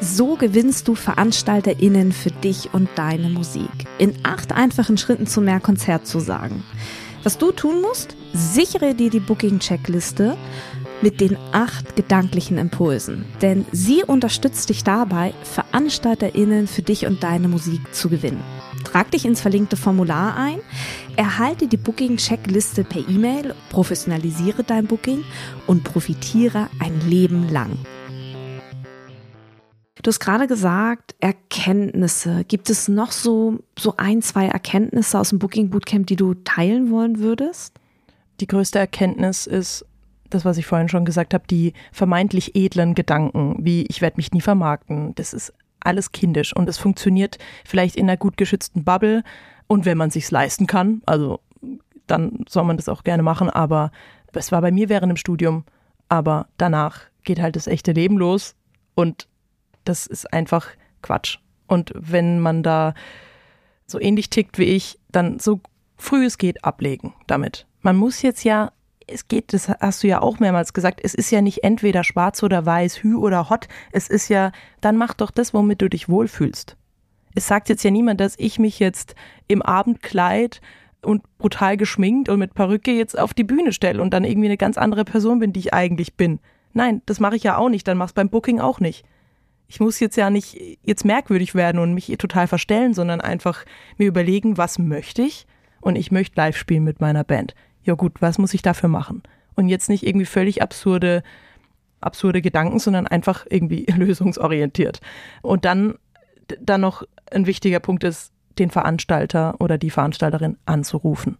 So 0.00 0.36
gewinnst 0.36 0.88
du 0.88 0.94
VeranstalterInnen 0.94 2.12
für 2.12 2.30
dich 2.30 2.74
und 2.74 2.88
deine 2.96 3.30
Musik. 3.30 3.70
In 3.98 4.14
acht 4.22 4.52
einfachen 4.52 4.98
Schritten 4.98 5.26
zu 5.26 5.40
mehr 5.40 5.60
Konzertzusagen. 5.60 6.62
Was 7.22 7.38
du 7.38 7.50
tun 7.50 7.80
musst, 7.80 8.14
sichere 8.32 8.94
dir 8.94 9.10
die 9.10 9.20
Booking-Checkliste 9.20 10.36
mit 11.02 11.20
den 11.20 11.36
acht 11.52 11.96
gedanklichen 11.96 12.58
Impulsen. 12.58 13.24
Denn 13.42 13.66
sie 13.72 14.04
unterstützt 14.04 14.68
dich 14.68 14.84
dabei, 14.84 15.34
VeranstalterInnen 15.42 16.66
für 16.66 16.82
dich 16.82 17.06
und 17.06 17.22
deine 17.22 17.48
Musik 17.48 17.94
zu 17.94 18.08
gewinnen. 18.08 18.42
Trag 18.84 19.10
dich 19.10 19.24
ins 19.24 19.40
verlinkte 19.40 19.76
Formular 19.76 20.36
ein, 20.36 20.58
erhalte 21.16 21.66
die 21.66 21.76
Booking-Checkliste 21.76 22.84
per 22.84 23.06
E-Mail, 23.08 23.54
professionalisiere 23.70 24.64
dein 24.64 24.86
Booking 24.86 25.24
und 25.66 25.84
profitiere 25.84 26.68
ein 26.80 27.00
Leben 27.08 27.48
lang. 27.48 27.78
Du 30.02 30.08
hast 30.08 30.20
gerade 30.20 30.46
gesagt, 30.46 31.16
Erkenntnisse. 31.18 32.44
Gibt 32.46 32.70
es 32.70 32.86
noch 32.86 33.10
so, 33.10 33.58
so 33.76 33.94
ein, 33.96 34.22
zwei 34.22 34.46
Erkenntnisse 34.46 35.18
aus 35.18 35.30
dem 35.30 35.40
Booking 35.40 35.70
Bootcamp, 35.70 36.06
die 36.06 36.14
du 36.14 36.34
teilen 36.34 36.90
wollen 36.90 37.18
würdest? 37.18 37.74
Die 38.40 38.46
größte 38.46 38.78
Erkenntnis 38.78 39.48
ist, 39.48 39.84
das, 40.30 40.44
was 40.44 40.58
ich 40.58 40.66
vorhin 40.66 40.88
schon 40.88 41.04
gesagt 41.04 41.34
habe, 41.34 41.44
die 41.48 41.72
vermeintlich 41.92 42.54
edlen 42.54 42.94
Gedanken, 42.94 43.56
wie 43.58 43.86
ich 43.86 44.00
werde 44.00 44.18
mich 44.18 44.32
nie 44.32 44.40
vermarkten, 44.40 45.14
das 45.16 45.32
ist 45.32 45.52
alles 45.86 46.12
kindisch. 46.12 46.54
Und 46.54 46.68
es 46.68 46.78
funktioniert 46.78 47.38
vielleicht 47.64 47.96
in 47.96 48.08
einer 48.08 48.16
gut 48.16 48.36
geschützten 48.36 48.84
Bubble. 48.84 49.22
Und 49.66 49.84
wenn 49.84 49.98
man 49.98 50.10
sich's 50.10 50.30
leisten 50.30 50.66
kann, 50.66 51.02
also 51.06 51.40
dann 52.06 52.44
soll 52.48 52.64
man 52.64 52.76
das 52.76 52.88
auch 52.88 53.02
gerne 53.04 53.22
machen, 53.22 53.50
aber 53.50 53.90
es 54.32 54.52
war 54.52 54.60
bei 54.60 54.70
mir 54.70 54.88
während 54.88 55.10
dem 55.10 55.16
Studium, 55.16 55.64
aber 56.08 56.48
danach 56.58 57.00
geht 57.24 57.40
halt 57.40 57.56
das 57.56 57.66
echte 57.66 57.92
Leben 57.92 58.18
los. 58.18 58.54
Und 58.94 59.28
das 59.84 60.06
ist 60.06 60.32
einfach 60.32 60.68
Quatsch. 61.02 61.38
Und 61.66 61.92
wenn 61.94 62.40
man 62.40 62.62
da 62.62 62.94
so 63.86 64.00
ähnlich 64.00 64.30
tickt 64.30 64.58
wie 64.58 64.64
ich, 64.64 64.98
dann 65.10 65.38
so 65.38 65.60
früh 65.96 66.26
es 66.26 66.38
geht 66.38 66.64
ablegen 66.64 67.14
damit. 67.26 67.66
Man 67.80 67.96
muss 67.96 68.22
jetzt 68.22 68.44
ja 68.44 68.72
es 69.06 69.28
geht, 69.28 69.52
das 69.52 69.68
hast 69.68 70.02
du 70.02 70.08
ja 70.08 70.20
auch 70.20 70.38
mehrmals 70.40 70.72
gesagt, 70.72 71.00
es 71.02 71.14
ist 71.14 71.30
ja 71.30 71.40
nicht 71.40 71.62
entweder 71.62 72.02
schwarz 72.04 72.42
oder 72.42 72.66
weiß, 72.66 73.02
hü 73.02 73.16
oder 73.16 73.48
hot. 73.50 73.68
Es 73.92 74.08
ist 74.08 74.28
ja, 74.28 74.52
dann 74.80 74.96
mach 74.96 75.14
doch 75.14 75.30
das, 75.30 75.54
womit 75.54 75.80
du 75.82 75.88
dich 75.88 76.08
wohlfühlst. 76.08 76.76
Es 77.34 77.46
sagt 77.46 77.68
jetzt 77.68 77.84
ja 77.84 77.90
niemand, 77.90 78.20
dass 78.20 78.34
ich 78.38 78.58
mich 78.58 78.78
jetzt 78.78 79.14
im 79.46 79.62
Abendkleid 79.62 80.60
und 81.02 81.22
brutal 81.38 81.76
geschminkt 81.76 82.28
und 82.28 82.38
mit 82.38 82.54
Perücke 82.54 82.92
jetzt 82.92 83.18
auf 83.18 83.34
die 83.34 83.44
Bühne 83.44 83.72
stelle 83.72 84.02
und 84.02 84.12
dann 84.12 84.24
irgendwie 84.24 84.48
eine 84.48 84.56
ganz 84.56 84.76
andere 84.78 85.04
Person 85.04 85.38
bin, 85.38 85.52
die 85.52 85.60
ich 85.60 85.74
eigentlich 85.74 86.14
bin. 86.14 86.40
Nein, 86.72 87.02
das 87.06 87.20
mache 87.20 87.36
ich 87.36 87.42
ja 87.42 87.56
auch 87.56 87.68
nicht, 87.68 87.86
dann 87.86 87.98
mach's 87.98 88.12
beim 88.12 88.28
Booking 88.28 88.60
auch 88.60 88.80
nicht. 88.80 89.04
Ich 89.68 89.80
muss 89.80 90.00
jetzt 90.00 90.16
ja 90.16 90.30
nicht 90.30 90.58
jetzt 90.82 91.04
merkwürdig 91.04 91.54
werden 91.54 91.80
und 91.80 91.94
mich 91.94 92.14
total 92.18 92.46
verstellen, 92.46 92.94
sondern 92.94 93.20
einfach 93.20 93.64
mir 93.98 94.06
überlegen, 94.06 94.56
was 94.56 94.78
möchte 94.78 95.22
ich? 95.22 95.46
Und 95.80 95.96
ich 95.96 96.10
möchte 96.10 96.36
live 96.36 96.56
spielen 96.56 96.84
mit 96.84 97.00
meiner 97.00 97.24
Band. 97.24 97.54
Ja 97.86 97.94
gut, 97.94 98.20
was 98.20 98.38
muss 98.38 98.52
ich 98.52 98.62
dafür 98.62 98.88
machen? 98.88 99.22
Und 99.54 99.68
jetzt 99.68 99.88
nicht 99.88 100.06
irgendwie 100.06 100.26
völlig 100.26 100.60
absurde, 100.60 101.22
absurde 102.00 102.42
Gedanken, 102.42 102.78
sondern 102.78 103.06
einfach 103.06 103.46
irgendwie 103.48 103.86
lösungsorientiert. 103.96 105.00
Und 105.40 105.64
dann, 105.64 105.94
dann 106.60 106.82
noch 106.82 107.04
ein 107.30 107.46
wichtiger 107.46 107.80
Punkt 107.80 108.04
ist, 108.04 108.32
den 108.58 108.70
Veranstalter 108.70 109.54
oder 109.60 109.78
die 109.78 109.90
Veranstalterin 109.90 110.58
anzurufen. 110.66 111.38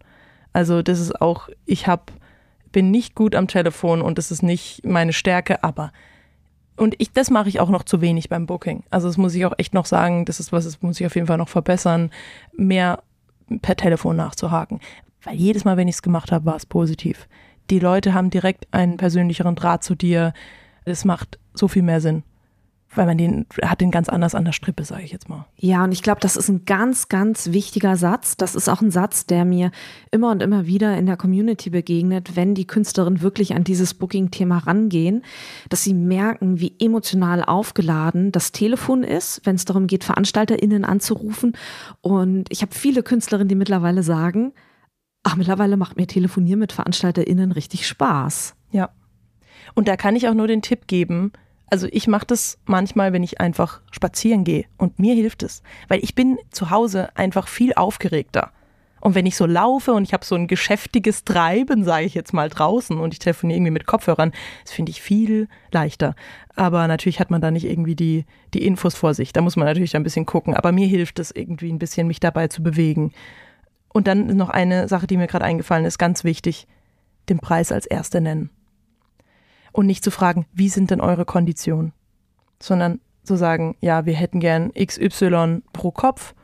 Also 0.52 0.82
das 0.82 1.00
ist 1.00 1.20
auch, 1.20 1.48
ich 1.66 1.86
habe 1.86 2.04
bin 2.72 2.90
nicht 2.90 3.14
gut 3.14 3.34
am 3.34 3.48
Telefon 3.48 4.02
und 4.02 4.18
das 4.18 4.30
ist 4.30 4.42
nicht 4.42 4.84
meine 4.84 5.14
Stärke, 5.14 5.64
aber 5.64 5.92
und 6.76 6.94
ich, 6.98 7.10
das 7.10 7.30
mache 7.30 7.48
ich 7.48 7.58
auch 7.58 7.70
noch 7.70 7.84
zu 7.84 8.02
wenig 8.02 8.28
beim 8.28 8.44
Booking. 8.44 8.84
Also 8.90 9.08
das 9.08 9.16
muss 9.16 9.34
ich 9.34 9.46
auch 9.46 9.54
echt 9.56 9.72
noch 9.72 9.86
sagen, 9.86 10.26
das 10.26 10.40
ist 10.40 10.52
was, 10.52 10.64
das 10.64 10.82
muss 10.82 11.00
ich 11.00 11.06
auf 11.06 11.14
jeden 11.14 11.26
Fall 11.26 11.38
noch 11.38 11.48
verbessern, 11.48 12.10
mehr 12.54 13.02
per 13.62 13.76
Telefon 13.76 14.16
nachzuhaken. 14.16 14.80
Weil 15.26 15.36
jedes 15.36 15.64
Mal, 15.64 15.76
wenn 15.76 15.88
ich 15.88 15.96
es 15.96 16.02
gemacht 16.02 16.32
habe, 16.32 16.46
war 16.46 16.56
es 16.56 16.64
positiv. 16.64 17.28
Die 17.68 17.80
Leute 17.80 18.14
haben 18.14 18.30
direkt 18.30 18.72
einen 18.72 18.96
persönlicheren 18.96 19.56
Draht 19.56 19.82
zu 19.82 19.94
dir. 19.94 20.32
Es 20.84 21.04
macht 21.04 21.38
so 21.52 21.68
viel 21.68 21.82
mehr 21.82 22.00
Sinn 22.00 22.22
weil 22.96 23.06
man 23.06 23.18
den 23.18 23.46
hat 23.62 23.80
den 23.80 23.90
ganz 23.90 24.08
anders 24.08 24.34
an 24.34 24.44
der 24.44 24.52
Strippe, 24.52 24.84
sage 24.84 25.02
ich 25.02 25.12
jetzt 25.12 25.28
mal. 25.28 25.46
Ja, 25.56 25.84
und 25.84 25.92
ich 25.92 26.02
glaube, 26.02 26.20
das 26.20 26.36
ist 26.36 26.48
ein 26.48 26.64
ganz, 26.64 27.08
ganz 27.08 27.52
wichtiger 27.52 27.96
Satz. 27.96 28.36
Das 28.36 28.54
ist 28.54 28.68
auch 28.68 28.80
ein 28.80 28.90
Satz, 28.90 29.26
der 29.26 29.44
mir 29.44 29.70
immer 30.10 30.30
und 30.30 30.42
immer 30.42 30.66
wieder 30.66 30.96
in 30.96 31.06
der 31.06 31.16
Community 31.16 31.70
begegnet, 31.70 32.36
wenn 32.36 32.54
die 32.54 32.66
Künstlerinnen 32.66 33.22
wirklich 33.22 33.54
an 33.54 33.64
dieses 33.64 33.94
Booking-Thema 33.94 34.58
rangehen, 34.58 35.22
dass 35.68 35.84
sie 35.84 35.94
merken, 35.94 36.60
wie 36.60 36.74
emotional 36.78 37.44
aufgeladen 37.44 38.32
das 38.32 38.52
Telefon 38.52 39.02
ist, 39.02 39.42
wenn 39.44 39.56
es 39.56 39.64
darum 39.64 39.86
geht, 39.86 40.04
VeranstalterInnen 40.04 40.84
anzurufen. 40.84 41.52
Und 42.00 42.46
ich 42.50 42.62
habe 42.62 42.74
viele 42.74 43.02
Künstlerinnen, 43.02 43.48
die 43.48 43.54
mittlerweile 43.54 44.02
sagen, 44.02 44.52
ach, 45.26 45.34
mittlerweile 45.34 45.76
macht 45.76 45.96
mir 45.96 46.06
Telefonieren 46.06 46.60
mit 46.60 46.72
VeranstalterInnen 46.72 47.50
richtig 47.50 47.86
Spaß. 47.88 48.54
Ja. 48.70 48.90
Und 49.74 49.88
da 49.88 49.96
kann 49.96 50.14
ich 50.14 50.28
auch 50.28 50.34
nur 50.34 50.46
den 50.46 50.62
Tipp 50.62 50.86
geben, 50.86 51.32
also 51.68 51.88
ich 51.90 52.06
mache 52.06 52.26
das 52.26 52.58
manchmal, 52.64 53.12
wenn 53.12 53.24
ich 53.24 53.40
einfach 53.40 53.80
spazieren 53.90 54.44
gehe 54.44 54.66
und 54.78 55.00
mir 55.00 55.14
hilft 55.14 55.42
es, 55.42 55.64
weil 55.88 55.98
ich 56.02 56.14
bin 56.14 56.38
zu 56.52 56.70
Hause 56.70 57.08
einfach 57.16 57.48
viel 57.48 57.74
aufgeregter. 57.74 58.52
Und 59.00 59.14
wenn 59.14 59.26
ich 59.26 59.36
so 59.36 59.46
laufe 59.46 59.92
und 59.92 60.04
ich 60.04 60.12
habe 60.12 60.24
so 60.24 60.36
ein 60.36 60.46
geschäftiges 60.46 61.24
Treiben, 61.24 61.84
sage 61.84 62.06
ich 62.06 62.14
jetzt 62.14 62.32
mal 62.32 62.48
draußen 62.48 62.98
und 62.98 63.12
ich 63.12 63.18
telefoniere 63.18 63.58
irgendwie 63.58 63.72
mit 63.72 63.86
Kopfhörern, 63.86 64.32
das 64.64 64.72
finde 64.72 64.90
ich 64.90 65.02
viel 65.02 65.48
leichter. 65.70 66.14
Aber 66.54 66.88
natürlich 66.88 67.20
hat 67.20 67.30
man 67.30 67.40
da 67.40 67.50
nicht 67.50 67.66
irgendwie 67.66 67.94
die, 67.94 68.24
die 68.54 68.64
Infos 68.64 68.94
vor 68.94 69.14
sich. 69.14 69.32
Da 69.32 69.42
muss 69.42 69.56
man 69.56 69.66
natürlich 69.66 69.96
ein 69.96 70.02
bisschen 70.02 70.26
gucken. 70.26 70.54
Aber 70.54 70.72
mir 70.72 70.86
hilft 70.86 71.18
es 71.18 71.30
irgendwie 71.30 71.70
ein 71.70 71.78
bisschen, 71.78 72.06
mich 72.06 72.20
dabei 72.20 72.48
zu 72.48 72.62
bewegen. 72.62 73.12
Und 73.96 74.08
dann 74.08 74.26
noch 74.26 74.50
eine 74.50 74.88
Sache, 74.88 75.06
die 75.06 75.16
mir 75.16 75.26
gerade 75.26 75.46
eingefallen 75.46 75.86
ist, 75.86 75.96
ganz 75.96 76.22
wichtig, 76.22 76.66
den 77.30 77.38
Preis 77.38 77.72
als 77.72 77.86
erste 77.86 78.20
nennen 78.20 78.50
und 79.72 79.86
nicht 79.86 80.04
zu 80.04 80.10
fragen, 80.10 80.44
wie 80.52 80.68
sind 80.68 80.90
denn 80.90 81.00
eure 81.00 81.24
Konditionen, 81.24 81.94
sondern 82.60 83.00
zu 83.22 83.36
sagen, 83.36 83.74
ja, 83.80 84.04
wir 84.04 84.12
hätten 84.12 84.38
gern 84.38 84.70
XY 84.74 85.62
pro 85.72 85.92
Kopf 85.92 86.34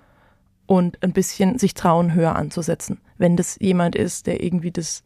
und 0.64 1.02
ein 1.02 1.12
bisschen 1.12 1.58
sich 1.58 1.74
trauen, 1.74 2.14
höher 2.14 2.36
anzusetzen. 2.36 3.02
Wenn 3.18 3.36
das 3.36 3.58
jemand 3.60 3.96
ist, 3.96 4.28
der 4.28 4.42
irgendwie 4.42 4.70
das 4.70 5.04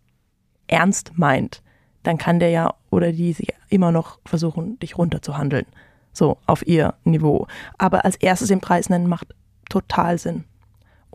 ernst 0.68 1.18
meint, 1.18 1.64
dann 2.04 2.16
kann 2.16 2.38
der 2.38 2.50
ja 2.50 2.74
oder 2.90 3.11
die 3.11 3.32
sich 3.32 3.54
immer 3.70 3.90
noch 3.90 4.20
versuchen, 4.24 4.78
dich 4.78 4.96
runterzuhandeln. 4.96 5.66
So 6.12 6.38
auf 6.46 6.64
ihr 6.64 6.94
Niveau. 7.02 7.48
Aber 7.76 8.04
als 8.04 8.14
erstes 8.14 8.46
den 8.46 8.61
Preis 8.61 8.88
nennen 8.88 9.09
macht 9.09 9.35
total 9.68 10.16
Sinn. 10.16 10.44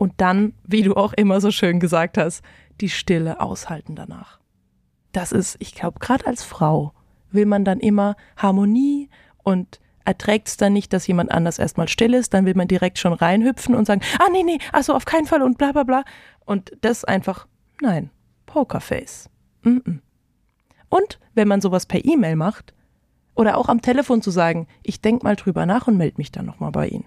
Und 0.02 0.14
dann, 0.16 0.54
wie 0.66 0.82
du 0.82 0.96
auch 0.96 1.12
immer 1.12 1.40
so 1.40 1.52
schön 1.52 1.78
gesagt 1.78 2.18
hast, 2.18 2.42
die 2.80 2.88
Stille 2.88 3.38
aushalten 3.38 3.94
danach. 3.94 4.40
Das 5.12 5.30
ist, 5.30 5.54
ich 5.60 5.76
glaube, 5.76 6.00
gerade 6.00 6.26
als 6.26 6.42
Frau 6.42 6.92
will 7.30 7.46
man 7.46 7.64
dann 7.64 7.78
immer 7.78 8.16
Harmonie 8.36 9.10
und 9.44 9.78
erträgt 10.04 10.48
es 10.48 10.56
dann 10.56 10.72
nicht, 10.72 10.92
dass 10.92 11.06
jemand 11.06 11.30
anders 11.30 11.60
erstmal 11.60 11.86
still 11.86 12.14
ist, 12.14 12.34
dann 12.34 12.46
will 12.46 12.56
man 12.56 12.66
direkt 12.66 12.98
schon 12.98 13.12
reinhüpfen 13.12 13.76
und 13.76 13.84
sagen, 13.84 14.00
ah 14.18 14.26
nee, 14.32 14.42
nee, 14.42 14.58
also 14.72 14.92
auf 14.92 15.04
keinen 15.04 15.26
Fall 15.26 15.40
und 15.40 15.56
bla 15.56 15.70
bla 15.70 15.84
bla. 15.84 16.02
Und 16.46 16.72
das 16.80 17.04
einfach, 17.04 17.46
nein, 17.80 18.10
Pokerface. 18.46 19.30
Mm 19.62 19.68
-mm. 19.68 19.98
Und 20.88 21.20
wenn 21.34 21.46
man 21.46 21.60
sowas 21.60 21.86
per 21.86 22.04
E-Mail 22.04 22.34
macht 22.34 22.74
oder 23.36 23.56
auch 23.56 23.68
am 23.68 23.82
Telefon 23.82 24.20
zu 24.20 24.32
sagen, 24.32 24.66
ich 24.82 25.00
denk 25.00 25.22
mal 25.22 25.36
drüber 25.36 25.64
nach 25.64 25.86
und 25.86 25.96
melde 25.96 26.16
mich 26.16 26.32
dann 26.32 26.46
nochmal 26.46 26.72
bei 26.72 26.88
Ihnen. 26.88 27.06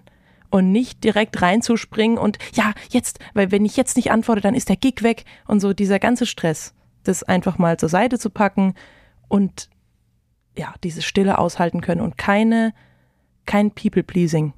Und 0.50 0.72
nicht 0.72 1.04
direkt 1.04 1.42
reinzuspringen 1.42 2.18
und 2.18 2.38
ja, 2.52 2.72
jetzt, 2.90 3.18
weil 3.34 3.50
wenn 3.50 3.64
ich 3.64 3.76
jetzt 3.76 3.96
nicht 3.96 4.10
antworte, 4.10 4.40
dann 4.40 4.54
ist 4.54 4.68
der 4.68 4.76
Gig 4.76 5.02
weg 5.02 5.24
und 5.46 5.60
so 5.60 5.72
dieser 5.72 5.98
ganze 5.98 6.26
Stress, 6.26 6.74
das 7.02 7.22
einfach 7.22 7.58
mal 7.58 7.78
zur 7.78 7.88
Seite 7.88 8.18
zu 8.18 8.30
packen 8.30 8.74
und 9.28 9.68
ja, 10.56 10.74
diese 10.82 11.02
Stille 11.02 11.38
aushalten 11.38 11.80
können 11.80 12.00
und 12.00 12.16
keine, 12.16 12.72
kein 13.44 13.70
People-Pleasing. 13.70 14.54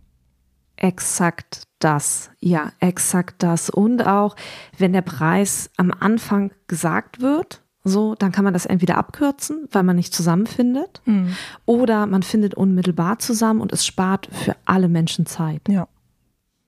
Exakt 0.76 1.64
das, 1.80 2.30
ja, 2.38 2.72
exakt 2.78 3.42
das. 3.42 3.68
Und 3.68 4.06
auch, 4.06 4.36
wenn 4.76 4.92
der 4.92 5.02
Preis 5.02 5.70
am 5.76 5.90
Anfang 5.90 6.52
gesagt 6.68 7.20
wird, 7.20 7.62
so, 7.88 8.14
dann 8.14 8.32
kann 8.32 8.44
man 8.44 8.52
das 8.52 8.66
entweder 8.66 8.96
abkürzen, 8.96 9.68
weil 9.72 9.82
man 9.82 9.96
nicht 9.96 10.14
zusammenfindet, 10.14 11.00
mhm. 11.04 11.34
oder 11.66 12.06
man 12.06 12.22
findet 12.22 12.54
unmittelbar 12.54 13.18
zusammen 13.18 13.60
und 13.60 13.72
es 13.72 13.84
spart 13.84 14.28
für 14.32 14.56
alle 14.64 14.88
Menschen 14.88 15.26
Zeit. 15.26 15.62
Ja. 15.68 15.88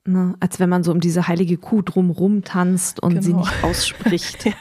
Ne? 0.06 0.34
Als 0.40 0.58
wenn 0.58 0.70
man 0.70 0.82
so 0.82 0.92
um 0.92 1.00
diese 1.00 1.28
heilige 1.28 1.58
Kuh 1.58 1.82
drumrum 1.82 2.42
tanzt 2.42 3.00
und 3.00 3.10
genau. 3.10 3.22
sie 3.22 3.32
nicht 3.34 3.52
ausspricht. 3.64 4.46
ja, 4.46 4.52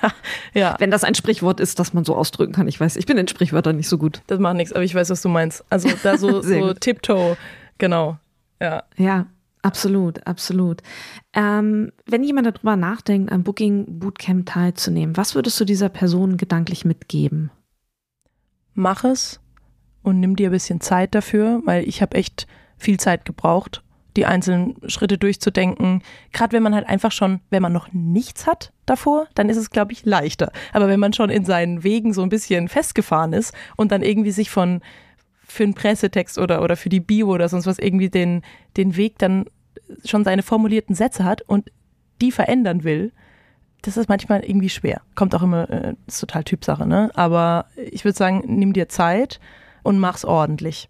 ja. 0.53 0.75
Wenn 0.79 0.91
das 0.91 1.03
ein 1.03 1.15
Sprichwort 1.15 1.59
ist, 1.59 1.79
das 1.79 1.93
man 1.93 2.03
so 2.03 2.15
ausdrücken 2.15 2.51
kann. 2.51 2.67
Ich 2.67 2.79
weiß, 2.79 2.97
ich 2.97 3.05
bin 3.05 3.17
in 3.17 3.27
Sprichwörtern 3.27 3.77
nicht 3.77 3.87
so 3.87 3.97
gut. 3.97 4.21
Das 4.27 4.39
macht 4.39 4.57
nichts, 4.57 4.73
aber 4.73 4.83
ich 4.83 4.93
weiß, 4.93 5.09
was 5.09 5.21
du 5.21 5.29
meinst. 5.29 5.63
Also 5.69 5.89
da 6.03 6.17
so, 6.17 6.41
so 6.43 6.73
Tiptoe, 6.73 7.37
genau. 7.77 8.17
Ja. 8.61 8.83
Ja, 8.97 9.27
absolut, 9.61 10.25
absolut. 10.25 10.81
Ähm, 11.33 11.91
wenn 12.05 12.23
jemand 12.23 12.47
darüber 12.47 12.75
nachdenkt, 12.75 13.31
am 13.31 13.43
Booking 13.43 13.99
Bootcamp 13.99 14.45
teilzunehmen, 14.45 15.17
was 15.17 15.35
würdest 15.35 15.59
du 15.59 15.65
dieser 15.65 15.89
Person 15.89 16.37
gedanklich 16.37 16.85
mitgeben? 16.85 17.51
Mach 18.73 19.03
es 19.03 19.39
und 20.03 20.19
nimm 20.19 20.35
dir 20.35 20.49
ein 20.49 20.53
bisschen 20.53 20.81
Zeit 20.81 21.15
dafür, 21.15 21.61
weil 21.65 21.87
ich 21.87 22.01
habe 22.01 22.15
echt 22.15 22.47
viel 22.77 22.99
Zeit 22.99 23.25
gebraucht, 23.25 23.83
die 24.15 24.25
einzelnen 24.25 24.75
Schritte 24.87 25.17
durchzudenken. 25.17 26.01
Gerade 26.31 26.53
wenn 26.53 26.63
man 26.63 26.73
halt 26.73 26.87
einfach 26.87 27.11
schon, 27.11 27.41
wenn 27.49 27.61
man 27.61 27.73
noch 27.73 27.89
nichts 27.91 28.47
hat 28.47 28.73
davor, 28.85 29.27
dann 29.35 29.49
ist 29.49 29.57
es, 29.57 29.69
glaube 29.69 29.91
ich, 29.91 30.05
leichter. 30.05 30.51
Aber 30.73 30.87
wenn 30.87 30.99
man 30.99 31.13
schon 31.13 31.29
in 31.29 31.45
seinen 31.45 31.83
Wegen 31.83 32.13
so 32.13 32.23
ein 32.23 32.29
bisschen 32.29 32.67
festgefahren 32.67 33.33
ist 33.33 33.53
und 33.75 33.91
dann 33.91 34.01
irgendwie 34.01 34.31
sich 34.31 34.49
von 34.49 34.81
für 35.49 35.63
einen 35.63 35.73
Pressetext 35.73 36.37
oder, 36.37 36.61
oder 36.61 36.75
für 36.75 36.89
die 36.89 36.99
Bio 36.99 37.27
oder 37.27 37.49
sonst 37.49 37.65
was 37.65 37.79
irgendwie 37.79 38.09
den, 38.09 38.43
den 38.77 38.95
Weg 38.95 39.17
dann 39.17 39.45
schon 40.05 40.23
seine 40.23 40.43
formulierten 40.43 40.95
Sätze 40.95 41.23
hat 41.23 41.41
und 41.41 41.71
die 42.21 42.31
verändern 42.31 42.83
will, 42.83 43.11
das 43.81 43.97
ist 43.97 44.09
manchmal 44.09 44.43
irgendwie 44.43 44.69
schwer. 44.69 45.01
Kommt 45.15 45.33
auch 45.33 45.41
immer, 45.41 45.69
äh, 45.69 45.95
ist 46.05 46.19
total 46.19 46.43
Typsache, 46.43 46.85
ne? 46.85 47.11
Aber 47.15 47.65
ich 47.75 48.03
würde 48.03 48.17
sagen, 48.17 48.43
nimm 48.45 48.73
dir 48.73 48.89
Zeit 48.89 49.39
und 49.83 49.99
mach's 49.99 50.25
ordentlich 50.25 50.89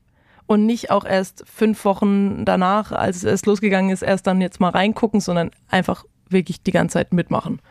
und 0.50 0.66
nicht 0.66 0.90
auch 0.90 1.06
erst 1.06 1.44
fünf 1.48 1.86
Wochen 1.86 2.44
danach, 2.44 2.92
als 2.92 3.24
es 3.24 3.46
losgegangen 3.46 3.92
ist, 3.92 4.02
erst 4.02 4.26
dann 4.26 4.42
jetzt 4.42 4.60
mal 4.60 4.72
reingucken, 4.72 5.20
sondern 5.20 5.52
einfach 5.68 6.06
wirklich 6.28 6.64
die 6.64 6.72
ganze 6.72 6.94
Zeit 6.94 7.14
mitmachen. 7.14 7.62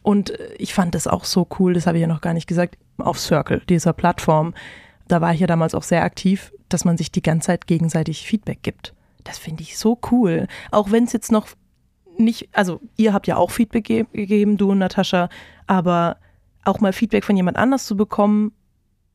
Und 0.00 0.32
ich 0.56 0.72
fand 0.72 0.94
das 0.94 1.06
auch 1.06 1.24
so 1.24 1.46
cool, 1.58 1.74
das 1.74 1.86
habe 1.86 1.98
ich 1.98 2.02
ja 2.02 2.06
noch 2.06 2.22
gar 2.22 2.32
nicht 2.32 2.46
gesagt, 2.46 2.78
auf 2.96 3.18
Circle, 3.20 3.60
dieser 3.68 3.92
Plattform. 3.92 4.54
Da 5.08 5.20
war 5.20 5.32
ich 5.32 5.40
ja 5.40 5.46
damals 5.46 5.74
auch 5.74 5.82
sehr 5.82 6.02
aktiv, 6.02 6.52
dass 6.68 6.84
man 6.84 6.96
sich 6.96 7.12
die 7.12 7.22
ganze 7.22 7.46
Zeit 7.46 7.66
gegenseitig 7.66 8.26
Feedback 8.26 8.62
gibt. 8.62 8.94
Das 9.24 9.38
finde 9.38 9.62
ich 9.62 9.78
so 9.78 9.98
cool. 10.10 10.46
Auch 10.70 10.90
wenn 10.90 11.04
es 11.04 11.12
jetzt 11.12 11.32
noch 11.32 11.48
nicht, 12.18 12.48
also 12.52 12.80
ihr 12.96 13.12
habt 13.12 13.26
ja 13.26 13.36
auch 13.36 13.50
Feedback 13.50 13.84
ge 13.84 14.06
gegeben, 14.12 14.56
du 14.56 14.70
und 14.72 14.78
Natascha, 14.78 15.28
aber 15.66 16.16
auch 16.64 16.80
mal 16.80 16.92
Feedback 16.92 17.24
von 17.24 17.36
jemand 17.36 17.56
anders 17.56 17.86
zu 17.86 17.96
bekommen, 17.96 18.52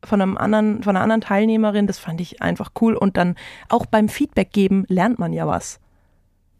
von 0.04 0.22
einem 0.22 0.38
anderen, 0.38 0.84
von 0.84 0.96
einer 0.96 1.04
anderen 1.04 1.22
Teilnehmerin, 1.22 1.88
das 1.88 2.00
fand 2.00 2.22
ich 2.22 2.42
einfach 2.42 2.72
cool. 2.82 2.96
Und 2.96 3.18
dann 3.18 3.36
auch 3.70 3.86
beim 3.86 4.10
Feedback 4.10 4.52
geben 4.52 4.86
lernt 4.88 5.20
man 5.20 5.34
ja 5.34 5.46
was. 5.46 5.80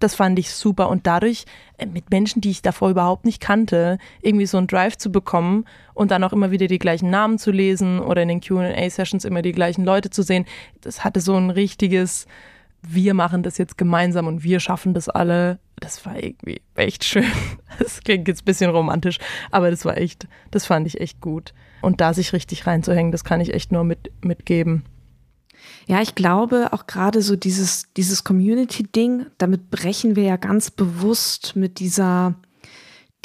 Das 0.04 0.16
fand 0.16 0.38
ich 0.40 0.52
super. 0.52 0.90
Und 0.90 1.08
dadurch 1.08 1.46
äh, 1.78 1.86
mit 1.86 2.10
Menschen, 2.10 2.42
die 2.42 2.52
ich 2.52 2.62
davor 2.62 2.90
überhaupt 2.90 3.26
nicht 3.26 3.40
kannte, 3.40 3.98
irgendwie 4.22 4.46
so 4.46 4.58
einen 4.58 4.68
Drive 4.68 4.98
zu 4.98 5.12
bekommen 5.12 5.66
und 5.94 6.12
dann 6.12 6.24
auch 6.24 6.34
immer 6.34 6.52
wieder 6.52 6.68
die 6.68 6.80
gleichen 6.80 7.10
Namen 7.10 7.38
zu 7.38 7.52
lesen 7.52 8.00
oder 8.00 8.22
in 8.22 8.30
den 8.30 8.42
QA-Sessions 8.42 9.26
immer 9.26 9.42
die 9.42 9.52
gleichen 9.52 9.86
Leute 9.86 10.10
zu 10.10 10.24
sehen, 10.24 10.46
das 10.82 11.04
hatte 11.04 11.22
so 11.22 11.36
ein 11.36 11.50
richtiges, 11.50 12.28
wir 12.82 13.14
machen 13.14 13.44
das 13.44 13.58
jetzt 13.58 13.78
gemeinsam 13.78 14.28
und 14.28 14.44
wir 14.44 14.60
schaffen 14.60 14.94
das 14.94 15.10
alle. 15.10 15.60
Das 15.80 16.06
war 16.06 16.22
irgendwie 16.22 16.62
echt 16.76 17.04
schön. 17.04 17.26
Das 17.80 18.02
klingt 18.02 18.28
jetzt 18.28 18.42
ein 18.44 18.46
bisschen 18.46 18.70
romantisch, 18.70 19.18
aber 19.50 19.72
das 19.72 19.86
war 19.86 19.98
echt, 19.98 20.28
das 20.52 20.66
fand 20.66 20.86
ich 20.86 21.00
echt 21.00 21.20
gut. 21.22 21.54
Und 21.82 22.00
da 22.00 22.14
sich 22.14 22.34
richtig 22.34 22.68
reinzuhängen, 22.68 23.12
das 23.12 23.24
kann 23.24 23.42
ich 23.42 23.54
echt 23.54 23.72
nur 23.72 23.84
mit, 23.84 24.12
mitgeben. 24.24 24.84
Ja, 25.88 26.02
ich 26.02 26.16
glaube 26.16 26.70
auch 26.72 26.88
gerade 26.88 27.22
so 27.22 27.36
dieses, 27.36 27.92
dieses 27.98 28.24
Community-Ding, 28.24 29.26
damit 29.38 29.70
brechen 29.70 30.16
wir 30.16 30.24
ja 30.24 30.38
ganz 30.38 30.72
bewusst 30.72 31.56
mit 31.56 31.80
dieser 31.80 32.36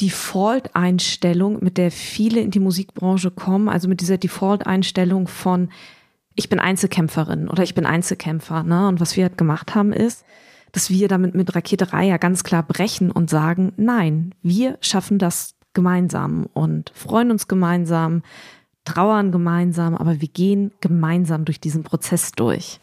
Default-Einstellung, 0.00 1.62
mit 1.62 1.78
der 1.78 1.90
viele 1.90 2.40
in 2.40 2.50
die 2.50 2.60
Musikbranche 2.60 3.30
kommen, 3.30 3.68
also 3.68 3.88
mit 3.88 4.00
dieser 4.00 4.18
Default-Einstellung 4.18 5.28
von 5.28 5.70
ich 6.34 6.50
bin 6.50 6.60
Einzelkämpferin 6.60 7.48
oder 7.48 7.62
ich 7.62 7.74
bin 7.74 7.86
Einzelkämpfer. 7.86 8.62
Ne? 8.62 8.88
Und 8.88 9.00
was 9.00 9.16
wir 9.16 9.24
halt 9.24 9.38
gemacht 9.38 9.74
haben 9.74 9.92
ist, 9.92 10.24
dass 10.72 10.90
wir 10.90 11.08
damit 11.08 11.34
mit 11.34 11.54
Raketerei 11.54 12.06
ja 12.06 12.18
ganz 12.18 12.44
klar 12.44 12.62
brechen 12.62 13.10
und 13.10 13.30
sagen, 13.30 13.72
nein, 13.78 14.34
wir 14.42 14.76
schaffen 14.82 15.18
das 15.18 15.54
gemeinsam 15.72 16.46
und 16.52 16.92
freuen 16.94 17.30
uns 17.30 17.48
gemeinsam, 17.48 18.22
trauern 18.86 19.32
gemeinsam, 19.32 19.94
aber 19.94 20.22
wir 20.22 20.28
gehen 20.28 20.72
gemeinsam 20.80 21.44
durch 21.44 21.60
diesen 21.60 21.82
Prozess 21.82 22.32
durch. 22.32 22.80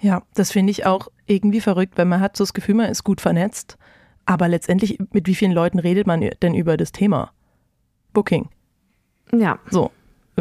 Ja, 0.00 0.22
das 0.34 0.50
finde 0.50 0.72
ich 0.72 0.84
auch 0.84 1.08
irgendwie 1.26 1.60
verrückt, 1.60 1.96
weil 1.96 2.06
man 2.06 2.20
hat 2.20 2.36
so 2.36 2.42
das 2.42 2.54
Gefühl, 2.54 2.74
man 2.74 2.90
ist 2.90 3.04
gut 3.04 3.20
vernetzt, 3.20 3.78
aber 4.26 4.48
letztendlich, 4.48 4.98
mit 5.12 5.28
wie 5.28 5.36
vielen 5.36 5.52
Leuten 5.52 5.78
redet 5.78 6.08
man 6.08 6.28
denn 6.42 6.54
über 6.54 6.76
das 6.76 6.90
Thema? 6.90 7.30
Booking. 8.12 8.48
Ja. 9.32 9.58
So, 9.70 9.92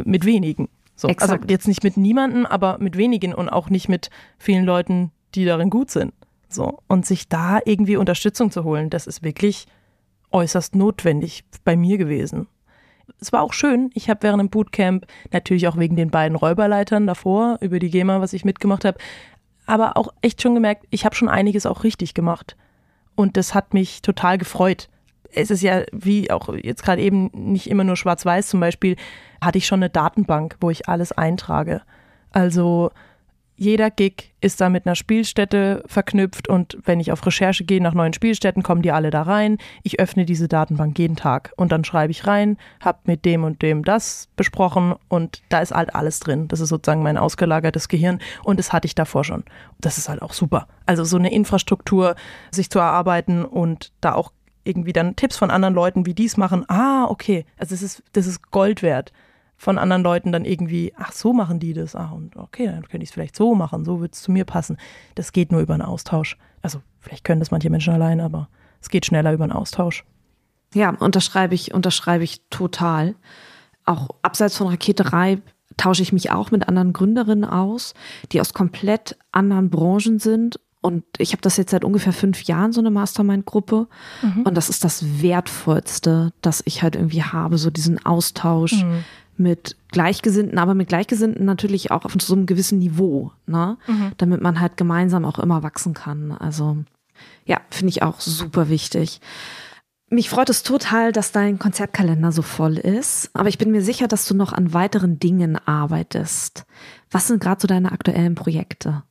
mit 0.03 0.25
wenigen. 0.25 0.67
So, 0.95 1.07
also 1.07 1.35
jetzt 1.47 1.67
nicht 1.67 1.83
mit 1.83 1.97
niemandem, 1.97 2.45
aber 2.45 2.77
mit 2.79 2.97
wenigen 2.97 3.33
und 3.33 3.49
auch 3.49 3.69
nicht 3.69 3.89
mit 3.89 4.09
vielen 4.37 4.65
Leuten, 4.65 5.11
die 5.35 5.45
darin 5.45 5.69
gut 5.69 5.91
sind. 5.91 6.13
So, 6.49 6.79
und 6.87 7.05
sich 7.05 7.27
da 7.27 7.59
irgendwie 7.65 7.97
Unterstützung 7.97 8.51
zu 8.51 8.63
holen, 8.63 8.89
das 8.89 9.07
ist 9.07 9.23
wirklich 9.23 9.67
äußerst 10.31 10.75
notwendig 10.75 11.43
bei 11.63 11.75
mir 11.75 11.97
gewesen 11.97 12.47
es 13.19 13.33
war 13.33 13.41
auch 13.41 13.53
schön. 13.53 13.89
Ich 13.93 14.09
habe 14.09 14.23
während 14.23 14.39
dem 14.39 14.49
Bootcamp, 14.49 15.05
natürlich 15.31 15.67
auch 15.67 15.77
wegen 15.77 15.95
den 15.95 16.11
beiden 16.11 16.35
Räuberleitern 16.35 17.07
davor, 17.07 17.57
über 17.61 17.79
die 17.79 17.89
GEMA, 17.89 18.21
was 18.21 18.33
ich 18.33 18.45
mitgemacht 18.45 18.85
habe, 18.85 18.97
aber 19.65 19.97
auch 19.97 20.09
echt 20.21 20.41
schon 20.41 20.55
gemerkt, 20.55 20.85
ich 20.89 21.05
habe 21.05 21.15
schon 21.15 21.29
einiges 21.29 21.65
auch 21.65 21.83
richtig 21.83 22.13
gemacht. 22.13 22.55
Und 23.15 23.37
das 23.37 23.53
hat 23.53 23.73
mich 23.73 24.01
total 24.01 24.37
gefreut. 24.37 24.89
Es 25.33 25.51
ist 25.51 25.61
ja, 25.61 25.83
wie 25.91 26.31
auch 26.31 26.53
jetzt 26.55 26.83
gerade 26.83 27.01
eben, 27.01 27.29
nicht 27.33 27.69
immer 27.69 27.83
nur 27.83 27.95
schwarz-weiß. 27.95 28.47
Zum 28.47 28.59
Beispiel 28.59 28.95
hatte 29.41 29.57
ich 29.57 29.67
schon 29.67 29.79
eine 29.79 29.89
Datenbank, 29.89 30.57
wo 30.59 30.69
ich 30.69 30.89
alles 30.89 31.11
eintrage. 31.11 31.81
Also 32.31 32.91
jeder 33.61 33.91
Gig 33.91 34.33
ist 34.41 34.59
da 34.59 34.69
mit 34.69 34.87
einer 34.87 34.95
Spielstätte 34.95 35.83
verknüpft 35.85 36.47
und 36.47 36.79
wenn 36.83 36.99
ich 36.99 37.11
auf 37.11 37.23
Recherche 37.23 37.63
gehe 37.63 37.79
nach 37.79 37.93
neuen 37.93 38.11
Spielstätten, 38.11 38.63
kommen 38.63 38.81
die 38.81 38.91
alle 38.91 39.11
da 39.11 39.21
rein. 39.21 39.59
Ich 39.83 39.99
öffne 39.99 40.25
diese 40.25 40.47
Datenbank 40.47 40.97
jeden 40.97 41.15
Tag 41.15 41.53
und 41.57 41.71
dann 41.71 41.83
schreibe 41.83 42.09
ich 42.09 42.25
rein, 42.25 42.57
habe 42.79 42.97
mit 43.03 43.23
dem 43.23 43.43
und 43.43 43.61
dem 43.61 43.85
das 43.85 44.29
besprochen 44.35 44.95
und 45.09 45.43
da 45.49 45.59
ist 45.59 45.73
halt 45.73 45.93
alles 45.93 46.19
drin. 46.19 46.47
Das 46.47 46.59
ist 46.59 46.69
sozusagen 46.69 47.03
mein 47.03 47.19
ausgelagertes 47.19 47.87
Gehirn 47.87 48.17
und 48.43 48.57
das 48.57 48.73
hatte 48.73 48.87
ich 48.87 48.95
davor 48.95 49.23
schon. 49.23 49.43
Das 49.79 49.99
ist 49.99 50.09
halt 50.09 50.23
auch 50.23 50.33
super. 50.33 50.67
Also 50.87 51.03
so 51.03 51.17
eine 51.17 51.31
Infrastruktur 51.31 52.15
sich 52.49 52.71
zu 52.71 52.79
erarbeiten 52.79 53.45
und 53.45 53.91
da 54.01 54.15
auch 54.15 54.31
irgendwie 54.63 54.91
dann 54.93 55.15
Tipps 55.15 55.37
von 55.37 55.51
anderen 55.51 55.75
Leuten, 55.75 56.07
wie 56.07 56.15
die 56.15 56.25
es 56.25 56.35
machen. 56.35 56.65
Ah, 56.67 57.05
okay. 57.07 57.45
Also 57.59 57.75
das 57.75 57.83
ist, 57.83 58.03
das 58.13 58.25
ist 58.25 58.49
Gold 58.49 58.81
wert 58.81 59.11
von 59.61 59.77
anderen 59.77 60.01
Leuten 60.01 60.31
dann 60.31 60.43
irgendwie, 60.43 60.91
ach, 60.97 61.11
so 61.11 61.33
machen 61.33 61.59
die 61.59 61.73
das, 61.73 61.95
ach, 61.95 62.13
und 62.13 62.35
okay, 62.35 62.65
dann 62.65 62.81
könnte 62.87 63.03
ich 63.03 63.09
es 63.09 63.13
vielleicht 63.13 63.35
so 63.35 63.53
machen, 63.53 63.85
so 63.85 64.01
wird 64.01 64.15
es 64.15 64.23
zu 64.23 64.31
mir 64.31 64.43
passen. 64.43 64.77
Das 65.13 65.33
geht 65.33 65.51
nur 65.51 65.61
über 65.61 65.75
einen 65.75 65.83
Austausch. 65.83 66.35
Also 66.63 66.81
vielleicht 66.99 67.23
können 67.23 67.39
das 67.39 67.51
manche 67.51 67.69
Menschen 67.69 67.93
allein, 67.93 68.21
aber 68.21 68.49
es 68.81 68.89
geht 68.89 69.05
schneller 69.05 69.31
über 69.31 69.43
einen 69.43 69.53
Austausch. 69.53 70.03
Ja, 70.73 70.89
unterschreibe 70.89 71.53
ich, 71.53 71.75
unterschreibe 71.75 72.23
ich 72.23 72.41
total. 72.49 73.13
Auch 73.85 74.09
abseits 74.23 74.57
von 74.57 74.65
Raketerei 74.65 75.37
tausche 75.77 76.01
ich 76.01 76.11
mich 76.11 76.31
auch 76.31 76.49
mit 76.49 76.67
anderen 76.67 76.91
Gründerinnen 76.91 77.45
aus, 77.45 77.93
die 78.31 78.41
aus 78.41 78.55
komplett 78.55 79.15
anderen 79.31 79.69
Branchen 79.69 80.17
sind. 80.17 80.59
Und 80.81 81.03
ich 81.19 81.33
habe 81.33 81.43
das 81.43 81.57
jetzt 81.57 81.69
seit 81.69 81.85
ungefähr 81.85 82.13
fünf 82.13 82.41
Jahren, 82.45 82.71
so 82.71 82.81
eine 82.81 82.89
Mastermind-Gruppe. 82.89 83.87
Mhm. 84.23 84.41
Und 84.41 84.57
das 84.57 84.69
ist 84.69 84.83
das 84.83 85.21
Wertvollste, 85.21 86.33
das 86.41 86.63
ich 86.65 86.81
halt 86.81 86.95
irgendwie 86.95 87.21
habe, 87.21 87.59
so 87.59 87.69
diesen 87.69 88.03
Austausch, 88.03 88.83
mhm 88.83 89.03
mit 89.41 89.75
Gleichgesinnten, 89.91 90.57
aber 90.59 90.73
mit 90.73 90.87
Gleichgesinnten 90.87 91.45
natürlich 91.45 91.91
auch 91.91 92.05
auf 92.05 92.13
so 92.19 92.33
einem 92.33 92.45
gewissen 92.45 92.79
Niveau, 92.79 93.31
ne? 93.45 93.77
Mhm. 93.87 94.11
damit 94.17 94.41
man 94.41 94.59
halt 94.59 94.77
gemeinsam 94.77 95.25
auch 95.25 95.39
immer 95.39 95.63
wachsen 95.63 95.93
kann. 95.93 96.31
Also 96.31 96.77
ja, 97.45 97.59
finde 97.69 97.89
ich 97.89 98.03
auch 98.03 98.19
super 98.19 98.69
wichtig. 98.69 99.19
Mich 100.09 100.29
freut 100.29 100.49
es 100.49 100.63
total, 100.63 101.13
dass 101.13 101.31
dein 101.31 101.57
Konzertkalender 101.57 102.31
so 102.31 102.41
voll 102.41 102.77
ist, 102.77 103.29
aber 103.33 103.47
ich 103.47 103.57
bin 103.57 103.71
mir 103.71 103.81
sicher, 103.81 104.07
dass 104.07 104.27
du 104.27 104.35
noch 104.35 104.51
an 104.51 104.73
weiteren 104.73 105.19
Dingen 105.19 105.57
arbeitest. 105.65 106.65
Was 107.09 107.27
sind 107.27 107.41
gerade 107.41 107.61
so 107.61 107.67
deine 107.67 107.91
aktuellen 107.93 108.35
Projekte? 108.35 109.03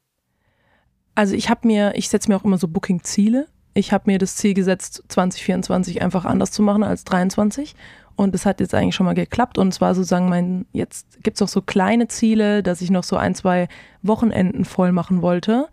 Also 1.15 1.35
ich 1.35 1.49
habe 1.49 1.67
mir, 1.67 1.93
ich 1.97 2.09
setze 2.09 2.29
mir 2.29 2.37
auch 2.37 2.45
immer 2.45 2.59
so 2.59 2.69
Booking-Ziele. 2.69 3.47
Ich 3.73 3.93
habe 3.93 4.11
mir 4.11 4.19
das 4.19 4.37
Ziel 4.37 4.53
gesetzt, 4.53 5.03
2024 5.09 6.03
einfach 6.03 6.25
anders 6.25 6.51
zu 6.51 6.63
machen 6.63 6.83
als 6.83 7.05
23 7.05 7.75
und 8.21 8.35
es 8.35 8.45
hat 8.45 8.61
jetzt 8.61 8.75
eigentlich 8.75 8.95
schon 8.95 9.07
mal 9.07 9.15
geklappt. 9.15 9.57
Und 9.57 9.69
es 9.69 9.81
war 9.81 9.95
sozusagen 9.95 10.29
mein, 10.29 10.67
jetzt 10.73 11.23
gibt 11.23 11.39
es 11.39 11.43
auch 11.43 11.49
so 11.49 11.63
kleine 11.63 12.07
Ziele, 12.07 12.63
dass 12.63 12.83
ich 12.83 12.91
noch 12.91 13.03
so 13.03 13.17
ein, 13.17 13.35
zwei 13.35 13.67
Wochenenden 14.03 14.67
voll 14.67 14.93
machen 14.93 15.23
wollte. 15.23 15.69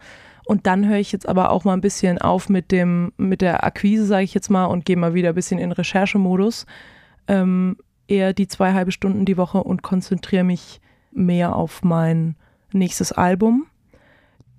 Und 0.46 0.66
dann 0.66 0.88
höre 0.88 0.98
ich 0.98 1.12
jetzt 1.12 1.28
aber 1.28 1.52
auch 1.52 1.66
mal 1.66 1.74
ein 1.74 1.82
bisschen 1.82 2.20
auf 2.20 2.48
mit 2.48 2.72
dem, 2.72 3.12
mit 3.18 3.42
der 3.42 3.66
Akquise, 3.66 4.06
sage 4.06 4.24
ich 4.24 4.34
jetzt 4.34 4.50
mal, 4.50 4.64
und 4.64 4.86
gehe 4.86 4.96
mal 4.96 5.14
wieder 5.14 5.30
ein 5.30 5.36
bisschen 5.36 5.60
in 5.60 5.74
Recherchemodus. 5.74 6.66
Ähm, 7.28 7.76
eher 8.08 8.32
die 8.32 8.48
zwei 8.48 8.72
halbe 8.72 8.94
Stunden 8.94 9.26
die 9.26 9.36
Woche 9.36 9.62
und 9.62 9.84
konzentriere 9.84 10.46
mich 10.46 10.80
mehr 11.12 11.54
auf 11.54 11.84
mein 11.84 12.38
nächstes 12.72 13.12
Album. 13.12 13.66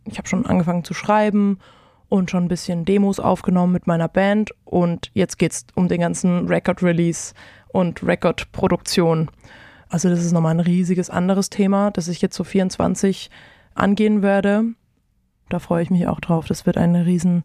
Ich 0.04 0.18
habe 0.18 0.28
schon 0.28 0.44
angefangen 0.44 0.84
zu 0.84 0.92
schreiben 0.92 1.58
und 2.10 2.30
schon 2.30 2.44
ein 2.44 2.48
bisschen 2.48 2.84
Demos 2.84 3.18
aufgenommen 3.18 3.72
mit 3.72 3.86
meiner 3.86 4.08
Band 4.08 4.50
und 4.66 5.10
jetzt 5.14 5.38
geht 5.38 5.52
es 5.52 5.66
um 5.74 5.88
den 5.88 6.02
ganzen 6.02 6.48
Record 6.48 6.82
Release 6.82 7.32
und 7.72 8.02
Rekordproduktion. 8.06 9.30
Also 9.88 10.08
das 10.08 10.24
ist 10.24 10.32
nochmal 10.32 10.54
ein 10.54 10.60
riesiges 10.60 11.10
anderes 11.10 11.50
Thema, 11.50 11.90
das 11.90 12.08
ich 12.08 12.20
jetzt 12.20 12.36
so 12.36 12.44
24 12.44 13.30
angehen 13.74 14.22
werde. 14.22 14.64
Da 15.48 15.58
freue 15.58 15.82
ich 15.82 15.90
mich 15.90 16.06
auch 16.06 16.20
drauf. 16.20 16.46
Das 16.46 16.66
wird 16.66 16.76
ein 16.76 16.94
riesen, 16.94 17.44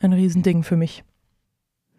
ein 0.00 0.12
riesen 0.12 0.62
für 0.62 0.76
mich. 0.76 1.04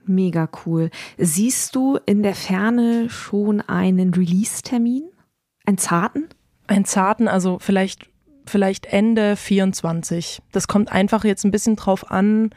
Mega 0.06 0.50
cool. 0.66 0.90
Siehst 1.18 1.76
du 1.76 2.00
in 2.06 2.24
der 2.24 2.36
Ferne 2.36 3.10
schon 3.10 3.62
einen 3.62 4.14
Release-Termin? 4.14 5.04
Einen 5.66 5.78
zarten? 5.78 6.28
Einen 6.68 6.86
zarten, 6.86 7.28
also 7.28 7.60
vielleicht, 7.60 8.10
vielleicht 8.46 8.88
Ende 8.88 9.36
24. 9.36 10.42
Das 10.52 10.68
kommt 10.68 10.92
einfach 10.92 11.24
jetzt 11.24 11.44
ein 11.44 11.52
bisschen 11.52 11.76
drauf 11.76 12.10
an, 12.10 12.52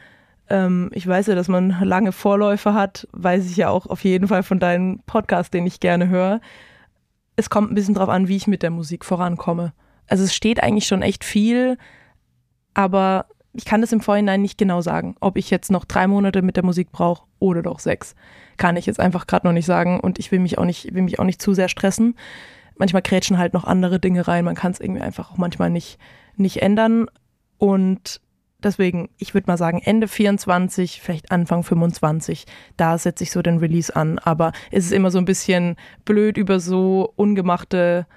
ähm, 0.53 0.91
ich 0.93 1.07
weiß 1.07 1.27
ja, 1.27 1.35
dass 1.35 1.47
man 1.47 1.69
lange 1.81 2.11
Vorläufe 2.11 2.75
hat, 2.75 3.07
weiß 3.11 3.49
ich 3.49 3.57
ja 3.57 3.69
auch 3.69 3.87
auf 3.87 4.03
jeden 4.03 4.27
Fall 4.27 4.43
von 4.43 4.59
deinem 4.59 4.99
Podcast, 5.07 5.51
den 5.51 5.65
ich 5.65 5.79
gerne 5.79 6.09
höre. 6.09 6.41
Es 7.35 7.49
kommt 7.49 7.71
ein 7.71 7.75
bisschen 7.75 7.95
drauf 7.95 8.09
an, 8.09 8.27
wie 8.27 8.35
ich 8.35 8.45
mit 8.45 8.61
der 8.61 8.69
Musik 8.69 9.03
vorankomme. 9.03 9.73
Also 10.07 10.23
es 10.23 10.35
steht 10.35 10.61
eigentlich 10.61 10.85
schon 10.85 11.01
echt 11.01 11.23
viel, 11.23 11.79
aber 12.75 13.25
ich 13.53 13.65
kann 13.65 13.81
das 13.81 13.91
im 13.91 14.01
Vorhinein 14.01 14.43
nicht 14.43 14.59
genau 14.59 14.81
sagen, 14.81 15.15
ob 15.21 15.37
ich 15.37 15.49
jetzt 15.49 15.71
noch 15.71 15.85
drei 15.85 16.05
Monate 16.05 16.43
mit 16.43 16.55
der 16.55 16.63
Musik 16.63 16.91
brauche 16.91 17.23
oder 17.39 17.63
doch 17.63 17.79
sechs. 17.79 18.13
Kann 18.57 18.77
ich 18.77 18.85
jetzt 18.85 18.99
einfach 18.99 19.25
gerade 19.25 19.47
noch 19.47 19.53
nicht 19.53 19.65
sagen 19.65 19.99
und 19.99 20.19
ich 20.19 20.31
will 20.31 20.39
mich 20.39 20.59
auch 20.59 20.65
nicht, 20.65 20.93
will 20.93 21.01
mich 21.01 21.19
auch 21.19 21.25
nicht 21.25 21.41
zu 21.41 21.55
sehr 21.55 21.67
stressen. 21.67 22.15
Manchmal 22.77 23.01
krätschen 23.01 23.39
halt 23.39 23.53
noch 23.53 23.63
andere 23.63 23.99
Dinge 23.99 24.27
rein. 24.27 24.45
Man 24.45 24.55
kann 24.55 24.71
es 24.71 24.79
irgendwie 24.79 25.01
einfach 25.01 25.31
auch 25.31 25.37
manchmal 25.37 25.71
nicht, 25.71 25.97
nicht 26.35 26.61
ändern. 26.61 27.07
Und 27.57 28.21
Deswegen, 28.63 29.09
ich 29.17 29.33
würde 29.33 29.47
mal 29.47 29.57
sagen, 29.57 29.81
Ende 29.83 30.07
24, 30.07 31.01
vielleicht 31.01 31.31
Anfang 31.31 31.63
25, 31.63 32.45
da 32.77 32.97
setze 32.97 33.23
ich 33.23 33.31
so 33.31 33.41
den 33.41 33.57
Release 33.57 33.95
an. 33.95 34.19
Aber 34.19 34.51
es 34.71 34.85
ist 34.85 34.91
immer 34.91 35.11
so 35.11 35.17
ein 35.17 35.25
bisschen 35.25 35.75
blöd, 36.05 36.37
über 36.37 36.59
so 36.59 37.11
ungemachte, 37.15 38.07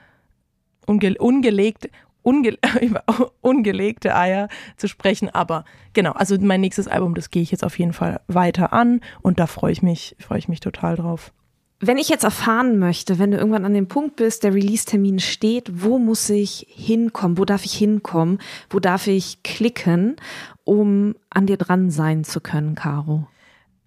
unge, 0.87 1.17
ungelegt, 1.19 1.91
unge, 2.23 2.59
ungelegte 3.41 4.17
Eier 4.17 4.49
zu 4.77 4.89
sprechen. 4.89 5.31
Aber 5.31 5.65
genau, 5.93 6.13
also 6.13 6.37
mein 6.41 6.61
nächstes 6.61 6.89
Album, 6.89 7.15
das 7.15 7.31
gehe 7.31 7.43
ich 7.43 7.51
jetzt 7.51 7.65
auf 7.65 7.79
jeden 7.79 7.93
Fall 7.93 8.21
weiter 8.27 8.73
an 8.73 9.01
und 9.23 9.39
da 9.39 9.47
freue 9.47 9.73
ich 9.73 9.83
mich, 9.83 10.17
freue 10.19 10.39
ich 10.39 10.49
mich 10.49 10.61
total 10.61 10.97
drauf. 10.97 11.33
Wenn 11.79 11.99
ich 11.99 12.09
jetzt 12.09 12.25
erfahren 12.25 12.79
möchte, 12.79 13.19
wenn 13.19 13.33
du 13.33 13.37
irgendwann 13.37 13.67
an 13.67 13.75
dem 13.75 13.87
Punkt 13.87 14.17
bist, 14.17 14.45
der 14.45 14.55
Release-Termin 14.55 15.19
steht, 15.19 15.85
wo 15.85 15.99
muss 15.99 16.31
ich 16.31 16.67
hinkommen? 16.71 17.37
Wo 17.37 17.45
darf 17.45 17.67
ich 17.67 17.75
hinkommen? 17.75 18.39
Wo 18.71 18.81
darf 18.81 19.07
ich 19.07 19.43
klicken, 19.43 20.17
um 20.65 21.17
an 21.29 21.45
dir 21.45 21.59
dran 21.59 21.91
sein 21.91 22.25
zu 22.25 22.41
können, 22.41 22.77
Caro? 22.77 23.29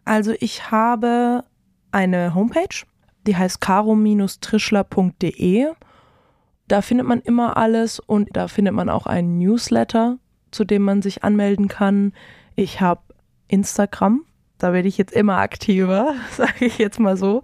Also 0.05 0.35
ich 0.39 0.69
habe 0.69 1.43
eine 1.91 2.35
Homepage, 2.35 2.85
die 3.25 3.35
heißt 3.35 3.59
caro-trischler.de. 3.59 5.69
Da 6.67 6.81
findet 6.83 7.07
man 7.07 7.21
immer 7.21 7.57
alles 7.57 7.99
und 7.99 8.29
da 8.33 8.47
findet 8.47 8.75
man 8.75 8.91
auch 8.91 9.07
einen 9.07 9.39
Newsletter, 9.39 10.19
zu 10.51 10.63
dem 10.63 10.83
man 10.83 11.01
sich 11.01 11.23
anmelden 11.23 11.67
kann. 11.67 12.13
Ich 12.55 12.81
habe 12.81 13.01
Instagram, 13.47 14.25
da 14.59 14.73
werde 14.73 14.87
ich 14.87 14.99
jetzt 14.99 15.13
immer 15.13 15.37
aktiver, 15.37 16.13
sage 16.37 16.65
ich 16.65 16.77
jetzt 16.77 16.99
mal 16.99 17.17
so. 17.17 17.41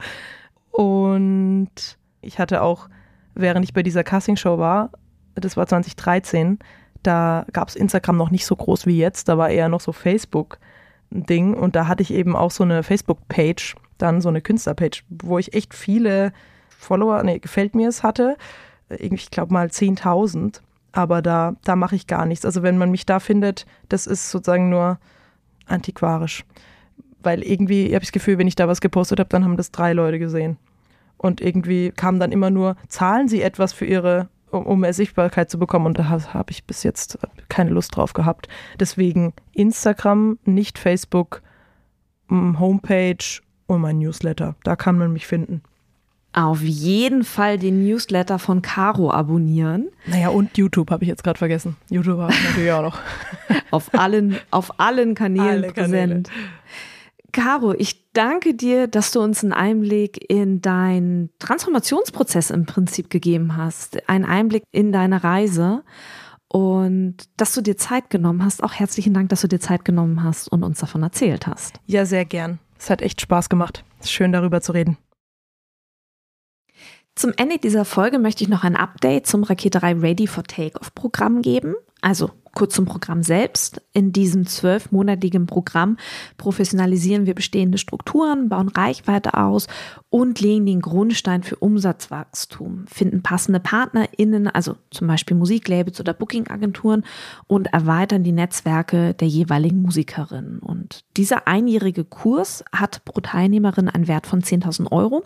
Und 0.75 1.97
ich 2.21 2.37
hatte 2.37 2.61
auch, 2.61 2.89
während 3.33 3.63
ich 3.63 3.73
bei 3.73 3.81
dieser 3.81 4.03
Castingshow 4.03 4.57
war, 4.57 4.89
das 5.35 5.55
war 5.55 5.67
2013, 5.67 6.59
da 7.01 7.45
gab 7.53 7.69
es 7.69 7.75
Instagram 7.77 8.17
noch 8.17 8.29
nicht 8.29 8.45
so 8.45 8.57
groß 8.57 8.85
wie 8.85 8.97
jetzt, 8.97 9.29
da 9.29 9.37
war 9.37 9.49
eher 9.49 9.69
noch 9.69 9.79
so 9.79 9.93
Facebook 9.93 10.57
ein 11.13 11.25
Ding 11.25 11.53
und 11.53 11.77
da 11.77 11.87
hatte 11.87 12.03
ich 12.03 12.11
eben 12.13 12.35
auch 12.35 12.51
so 12.51 12.63
eine 12.63 12.83
Facebook-Page, 12.83 13.75
dann 13.97 14.19
so 14.19 14.27
eine 14.27 14.41
Künstler-Page, 14.41 15.05
wo 15.09 15.37
ich 15.37 15.53
echt 15.53 15.73
viele 15.73 16.33
Follower, 16.77 17.23
nee, 17.23 17.39
gefällt 17.39 17.73
mir 17.73 17.87
es 17.87 18.03
hatte, 18.03 18.35
ich 18.89 19.31
glaube 19.31 19.53
mal 19.53 19.67
10.000, 19.67 20.59
aber 20.91 21.21
da, 21.21 21.55
da 21.63 21.77
mache 21.77 21.95
ich 21.95 22.07
gar 22.07 22.25
nichts. 22.25 22.45
Also 22.45 22.63
wenn 22.63 22.77
man 22.77 22.91
mich 22.91 23.05
da 23.05 23.19
findet, 23.19 23.65
das 23.87 24.07
ist 24.07 24.29
sozusagen 24.29 24.69
nur 24.69 24.99
antiquarisch 25.67 26.43
weil 27.25 27.43
irgendwie 27.43 27.85
habe 27.87 28.03
ich 28.03 28.09
das 28.09 28.11
Gefühl, 28.11 28.37
wenn 28.37 28.47
ich 28.47 28.55
da 28.55 28.67
was 28.67 28.81
gepostet 28.81 29.19
habe, 29.19 29.29
dann 29.29 29.43
haben 29.43 29.57
das 29.57 29.71
drei 29.71 29.93
Leute 29.93 30.19
gesehen. 30.19 30.57
Und 31.17 31.41
irgendwie 31.41 31.91
kam 31.91 32.19
dann 32.19 32.31
immer 32.31 32.49
nur, 32.49 32.75
zahlen 32.87 33.27
sie 33.27 33.41
etwas 33.41 33.73
für 33.73 33.85
ihre, 33.85 34.29
um, 34.51 34.65
um 34.65 34.79
mehr 34.81 34.93
Sichtbarkeit 34.93 35.49
zu 35.49 35.57
bekommen. 35.57 35.85
Und 35.85 35.99
da 35.99 36.09
habe 36.09 36.51
ich 36.51 36.65
bis 36.65 36.83
jetzt 36.83 37.17
keine 37.49 37.71
Lust 37.71 37.95
drauf 37.95 38.13
gehabt. 38.13 38.47
Deswegen 38.79 39.33
Instagram, 39.53 40.37
nicht 40.45 40.77
Facebook, 40.77 41.41
Homepage 42.29 43.41
und 43.67 43.81
mein 43.81 43.99
Newsletter. 43.99 44.55
Da 44.63 44.75
kann 44.75 44.97
man 44.97 45.13
mich 45.13 45.27
finden. 45.27 45.61
Auf 46.33 46.61
jeden 46.61 47.23
Fall 47.23 47.57
den 47.57 47.85
Newsletter 47.85 48.39
von 48.39 48.61
Caro 48.61 49.09
abonnieren. 49.09 49.87
Naja, 50.05 50.29
und 50.29 50.57
YouTube 50.57 50.91
habe 50.91 51.05
ich 51.05 51.07
jetzt 51.07 51.23
gerade 51.23 51.39
vergessen. 51.39 51.77
YouTube 51.89 52.19
habe 52.19 52.33
ich 52.33 52.43
natürlich 52.43 52.71
auch 52.73 52.81
noch. 52.81 52.99
auf 53.71 53.93
allen, 53.93 54.35
auf 54.51 54.77
allen 54.79 55.15
Kanälen 55.15 55.47
Alle 55.47 55.71
präsent. 55.71 56.27
Kanäle. 56.27 56.45
Caro, 57.35 57.73
ich 57.73 58.13
danke 58.13 58.53
dir, 58.53 58.87
dass 58.87 59.11
du 59.11 59.19
uns 59.19 59.43
einen 59.43 59.51
Einblick 59.51 60.31
in 60.31 60.61
deinen 60.61 61.31
Transformationsprozess 61.39 62.49
im 62.49 62.65
Prinzip 62.65 63.09
gegeben 63.09 63.57
hast, 63.57 64.07
einen 64.07 64.23
Einblick 64.23 64.63
in 64.71 64.93
deine 64.93 65.21
Reise 65.21 65.83
und 66.47 67.17
dass 67.35 67.53
du 67.53 67.59
dir 67.59 67.75
Zeit 67.75 68.09
genommen 68.09 68.45
hast. 68.45 68.63
Auch 68.63 68.71
herzlichen 68.71 69.13
Dank, 69.13 69.27
dass 69.27 69.41
du 69.41 69.49
dir 69.49 69.59
Zeit 69.59 69.83
genommen 69.83 70.23
hast 70.23 70.47
und 70.47 70.63
uns 70.63 70.79
davon 70.79 71.03
erzählt 71.03 71.45
hast. 71.45 71.81
Ja, 71.87 72.05
sehr 72.05 72.23
gern. 72.23 72.59
Es 72.79 72.89
hat 72.89 73.01
echt 73.01 73.19
Spaß 73.19 73.49
gemacht. 73.49 73.83
Es 73.99 74.05
ist 74.05 74.13
schön 74.13 74.31
darüber 74.31 74.61
zu 74.61 74.71
reden. 74.71 74.97
Zum 77.15 77.33
Ende 77.35 77.57
dieser 77.57 77.83
Folge 77.83 78.17
möchte 78.17 78.45
ich 78.45 78.49
noch 78.49 78.63
ein 78.63 78.77
Update 78.77 79.27
zum 79.27 79.43
Rakete 79.43 79.81
3 79.81 79.95
Ready 79.95 80.27
for 80.27 80.45
Takeoff 80.45 80.95
Programm 80.95 81.41
geben. 81.41 81.75
Also 81.99 82.31
Kurz 82.55 82.73
zum 82.73 82.85
Programm 82.85 83.21
selbst. 83.21 83.81
In 83.91 84.13
diesem 84.13 84.47
zwölfmonatigen 84.47 85.45
Programm 85.45 85.97
professionalisieren 86.37 87.25
wir 87.25 87.35
bestehende 87.35 87.77
Strukturen, 87.77 88.47
bauen 88.47 88.69
Reichweite 88.69 89.33
aus 89.33 89.67
und 90.09 90.39
legen 90.39 90.65
den 90.65 90.79
Grundstein 90.79 91.43
für 91.43 91.57
Umsatzwachstum, 91.57 92.85
finden 92.87 93.21
passende 93.21 93.59
PartnerInnen, 93.59 94.47
also 94.47 94.77
zum 94.89 95.07
Beispiel 95.07 95.35
Musiklabels 95.35 95.99
oder 95.99 96.13
Bookingagenturen 96.13 97.03
und 97.47 97.67
erweitern 97.73 98.23
die 98.23 98.31
Netzwerke 98.31 99.13
der 99.13 99.27
jeweiligen 99.27 99.81
Musikerinnen. 99.81 100.59
Und 100.59 101.03
dieser 101.17 101.49
einjährige 101.49 102.05
Kurs 102.05 102.63
hat 102.71 103.03
pro 103.03 103.19
Teilnehmerin 103.19 103.89
einen 103.89 104.07
Wert 104.07 104.27
von 104.27 104.41
10.000 104.41 104.93
Euro 104.93 105.23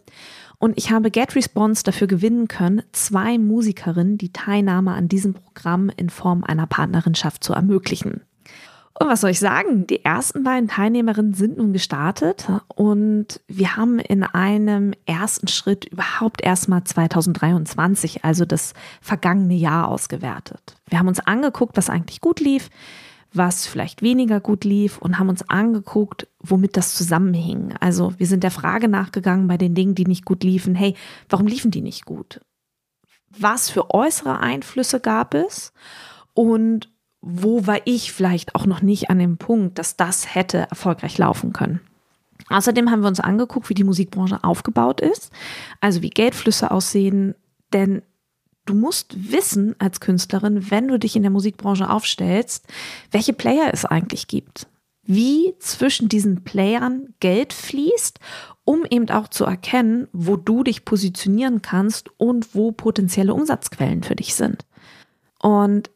und 0.61 0.77
ich 0.77 0.91
habe 0.91 1.09
GetResponse 1.09 1.83
dafür 1.83 2.07
gewinnen 2.07 2.49
können, 2.49 2.83
zwei 2.91 3.37
Musikerinnen 3.37 4.17
die 4.17 4.33
Teilnahme 4.33 4.91
an 4.91 5.07
diesem 5.07 5.33
Programm 5.33 5.89
in 5.95 6.09
Form 6.09 6.43
einer 6.43 6.67
Partnerschaft 7.19 7.43
zu 7.43 7.53
ermöglichen. 7.53 8.21
Und 9.01 9.08
was 9.08 9.21
soll 9.21 9.29
ich 9.29 9.39
sagen? 9.39 9.88
Die 9.88 10.03
ersten 10.03 10.43
beiden 10.43 10.67
Teilnehmerinnen 10.67 11.34
sind 11.34 11.58
nun 11.58 11.71
gestartet 11.71 12.47
und 12.75 13.39
wir 13.47 13.77
haben 13.77 13.97
in 13.99 14.23
einem 14.23 14.93
ersten 15.05 15.47
Schritt 15.47 15.86
überhaupt 15.86 16.41
erstmal 16.41 16.84
2023, 16.84 18.25
also 18.25 18.43
das 18.43 18.73
vergangene 18.99 19.55
Jahr 19.55 19.88
ausgewertet. 19.88 20.75
Wir 20.89 20.99
haben 20.99 21.08
uns 21.08 21.21
angeguckt, 21.21 21.77
was 21.77 21.89
eigentlich 21.89 22.19
gut 22.19 22.41
lief, 22.41 22.69
was 23.32 23.67
vielleicht 23.67 24.01
weniger 24.01 24.41
gut 24.41 24.65
lief 24.65 24.97
und 24.97 25.17
haben 25.17 25.29
uns 25.29 25.49
angeguckt, 25.49 26.27
womit 26.39 26.75
das 26.75 26.95
zusammenhing. 26.95 27.75
Also 27.79 28.13
wir 28.17 28.27
sind 28.27 28.43
der 28.43 28.51
Frage 28.51 28.89
nachgegangen 28.89 29.47
bei 29.47 29.58
den 29.58 29.75
Dingen, 29.75 29.95
die 29.95 30.05
nicht 30.05 30.25
gut 30.25 30.43
liefen. 30.43 30.75
Hey, 30.75 30.95
warum 31.29 31.47
liefen 31.47 31.71
die 31.71 31.82
nicht 31.82 32.03
gut? 32.03 32.41
Was 33.29 33.69
für 33.69 33.93
äußere 33.93 34.39
Einflüsse 34.39 34.99
gab 34.99 35.36
es? 35.36 35.71
Und 36.34 36.89
wo 37.21 37.67
war 37.67 37.79
ich 37.86 38.12
vielleicht 38.13 38.55
auch 38.55 38.65
noch 38.65 38.82
nicht 38.82 39.10
an 39.10 39.19
dem 39.19 39.38
Punkt, 39.38 39.77
dass 39.77 39.97
das 39.97 40.34
hätte 40.36 40.67
erfolgreich 40.69 41.17
laufen 41.17 41.53
können? 41.53 41.82
Außerdem 42.49 42.89
haben 42.89 43.01
wir 43.01 43.10
uns 43.10 43.19
angeguckt, 43.19 43.69
wie 43.69 43.73
die 43.73 43.84
Musikbranche 43.84 44.43
aufgebaut 44.43 45.01
ist, 45.01 45.32
also 45.82 46.01
wie 46.01 46.10
Geldflüsse 46.10 46.71
aussehen, 46.71 47.36
denn 47.73 48.01
du 48.65 48.73
musst 48.73 49.32
wissen 49.32 49.75
als 49.79 49.99
Künstlerin, 49.99 50.71
wenn 50.71 50.88
du 50.88 50.97
dich 50.97 51.15
in 51.15 51.21
der 51.21 51.32
Musikbranche 51.32 51.89
aufstellst, 51.89 52.65
welche 53.12 53.34
Player 53.34 53.69
es 53.73 53.86
eigentlich 53.86 54.27
gibt. 54.27 54.67
Wie 55.03 55.55
zwischen 55.60 56.08
diesen 56.08 56.43
Playern 56.43 57.13
Geld 57.19 57.51
fließt, 57.51 58.19
um 58.63 58.86
eben 58.89 59.10
auch 59.10 59.27
zu 59.27 59.43
erkennen, 59.43 60.08
wo 60.13 60.38
du 60.38 60.63
dich 60.63 60.86
positionieren 60.86 61.62
kannst 61.62 62.10
und 62.19 62.53
wo 62.53 62.71
potenzielle 62.71 63.34
Umsatzquellen 63.34 64.03
für 64.03 64.15
dich 64.15 64.36
sind. 64.36 64.65
Und 65.41 65.89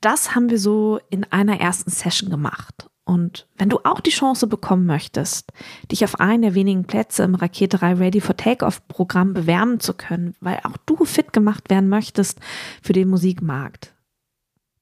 das 0.00 0.34
haben 0.34 0.50
wir 0.50 0.58
so 0.58 1.00
in 1.10 1.24
einer 1.32 1.60
ersten 1.60 1.90
Session 1.90 2.30
gemacht. 2.30 2.88
Und 3.04 3.46
wenn 3.56 3.68
du 3.68 3.78
auch 3.84 4.00
die 4.00 4.10
Chance 4.10 4.48
bekommen 4.48 4.84
möchtest, 4.84 5.52
dich 5.92 6.02
auf 6.02 6.18
einen 6.18 6.42
der 6.42 6.54
wenigen 6.54 6.84
Plätze 6.84 7.22
im 7.22 7.36
Raketerei 7.36 7.94
Ready 7.94 8.20
for 8.20 8.36
Takeoff 8.36 8.86
Programm 8.88 9.32
bewerben 9.32 9.78
zu 9.78 9.94
können, 9.94 10.34
weil 10.40 10.58
auch 10.64 10.76
du 10.86 11.04
fit 11.04 11.32
gemacht 11.32 11.70
werden 11.70 11.88
möchtest 11.88 12.40
für 12.82 12.92
den 12.92 13.08
Musikmarkt, 13.08 13.94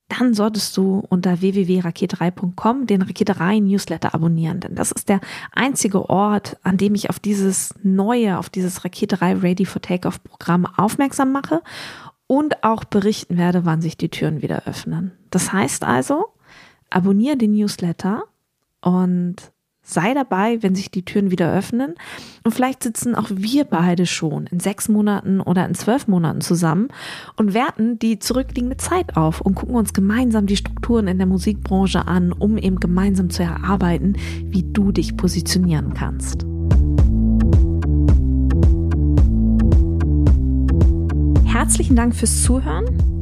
dann 0.09 0.35
solltest 0.35 0.77
du 0.77 1.03
unter 1.09 1.41
www.raketerei.com 1.41 2.87
den 2.87 3.03
Raketerei 3.03 3.59
Newsletter 3.59 4.15
abonnieren, 4.15 4.61
denn 4.61 4.75
das 4.75 4.93
ist 4.93 5.09
der 5.09 5.21
einzige 5.53 6.09
Ort, 6.09 6.57
an 6.63 6.77
dem 6.77 6.95
ich 6.95 7.11
auf 7.11 7.19
dieses 7.19 7.75
neue, 7.83 8.39
auf 8.39 8.49
dieses 8.49 8.85
Raketerei 8.85 9.35
Ready 9.35 9.67
for 9.67 9.83
Takeoff 9.83 10.23
Programm 10.23 10.67
aufmerksam 10.67 11.33
mache 11.33 11.63
und 12.27 12.65
auch 12.65 12.85
berichten 12.85 13.37
werde, 13.37 13.65
wann 13.65 13.81
sich 13.81 13.97
die 13.97 14.09
Türen 14.09 14.43
wieder 14.43 14.67
öffnen. 14.67 15.13
Das 15.31 15.53
heißt 15.53 15.85
also, 15.85 16.27
abonniere 16.91 17.37
den 17.37 17.53
Newsletter 17.53 18.25
und 18.81 19.37
sei 19.85 20.15
dabei, 20.15 20.63
wenn 20.63 20.75
sich 20.75 20.91
die 20.91 21.05
Türen 21.05 21.31
wieder 21.31 21.53
öffnen. 21.53 21.95
Und 22.43 22.53
vielleicht 22.53 22.83
sitzen 22.83 23.15
auch 23.15 23.29
wir 23.31 23.65
beide 23.65 24.07
schon 24.07 24.47
in 24.47 24.59
sechs 24.59 24.89
Monaten 24.89 25.41
oder 25.41 25.67
in 25.67 25.75
zwölf 25.75 26.09
Monaten 26.09 26.41
zusammen 26.41 26.89
und 27.37 27.55
werten 27.55 27.99
die 27.99 28.19
zurückliegende 28.19 28.79
Zeit 28.79 29.17
auf 29.17 29.41
und 29.41 29.55
gucken 29.55 29.77
uns 29.77 29.93
gemeinsam 29.93 30.47
die 30.47 30.57
Strukturen 30.57 31.07
in 31.07 31.19
der 31.19 31.27
Musikbranche 31.27 32.09
an, 32.09 32.33
um 32.33 32.57
eben 32.57 32.81
gemeinsam 32.81 33.31
zu 33.31 33.43
erarbeiten, 33.43 34.17
wie 34.45 34.63
du 34.63 34.91
dich 34.91 35.17
positionieren 35.17 35.93
kannst. 35.93 36.47
Herzlichen 41.65 41.97
Dank 41.97 42.15
fürs 42.15 42.43
Zuhören. 42.43 43.14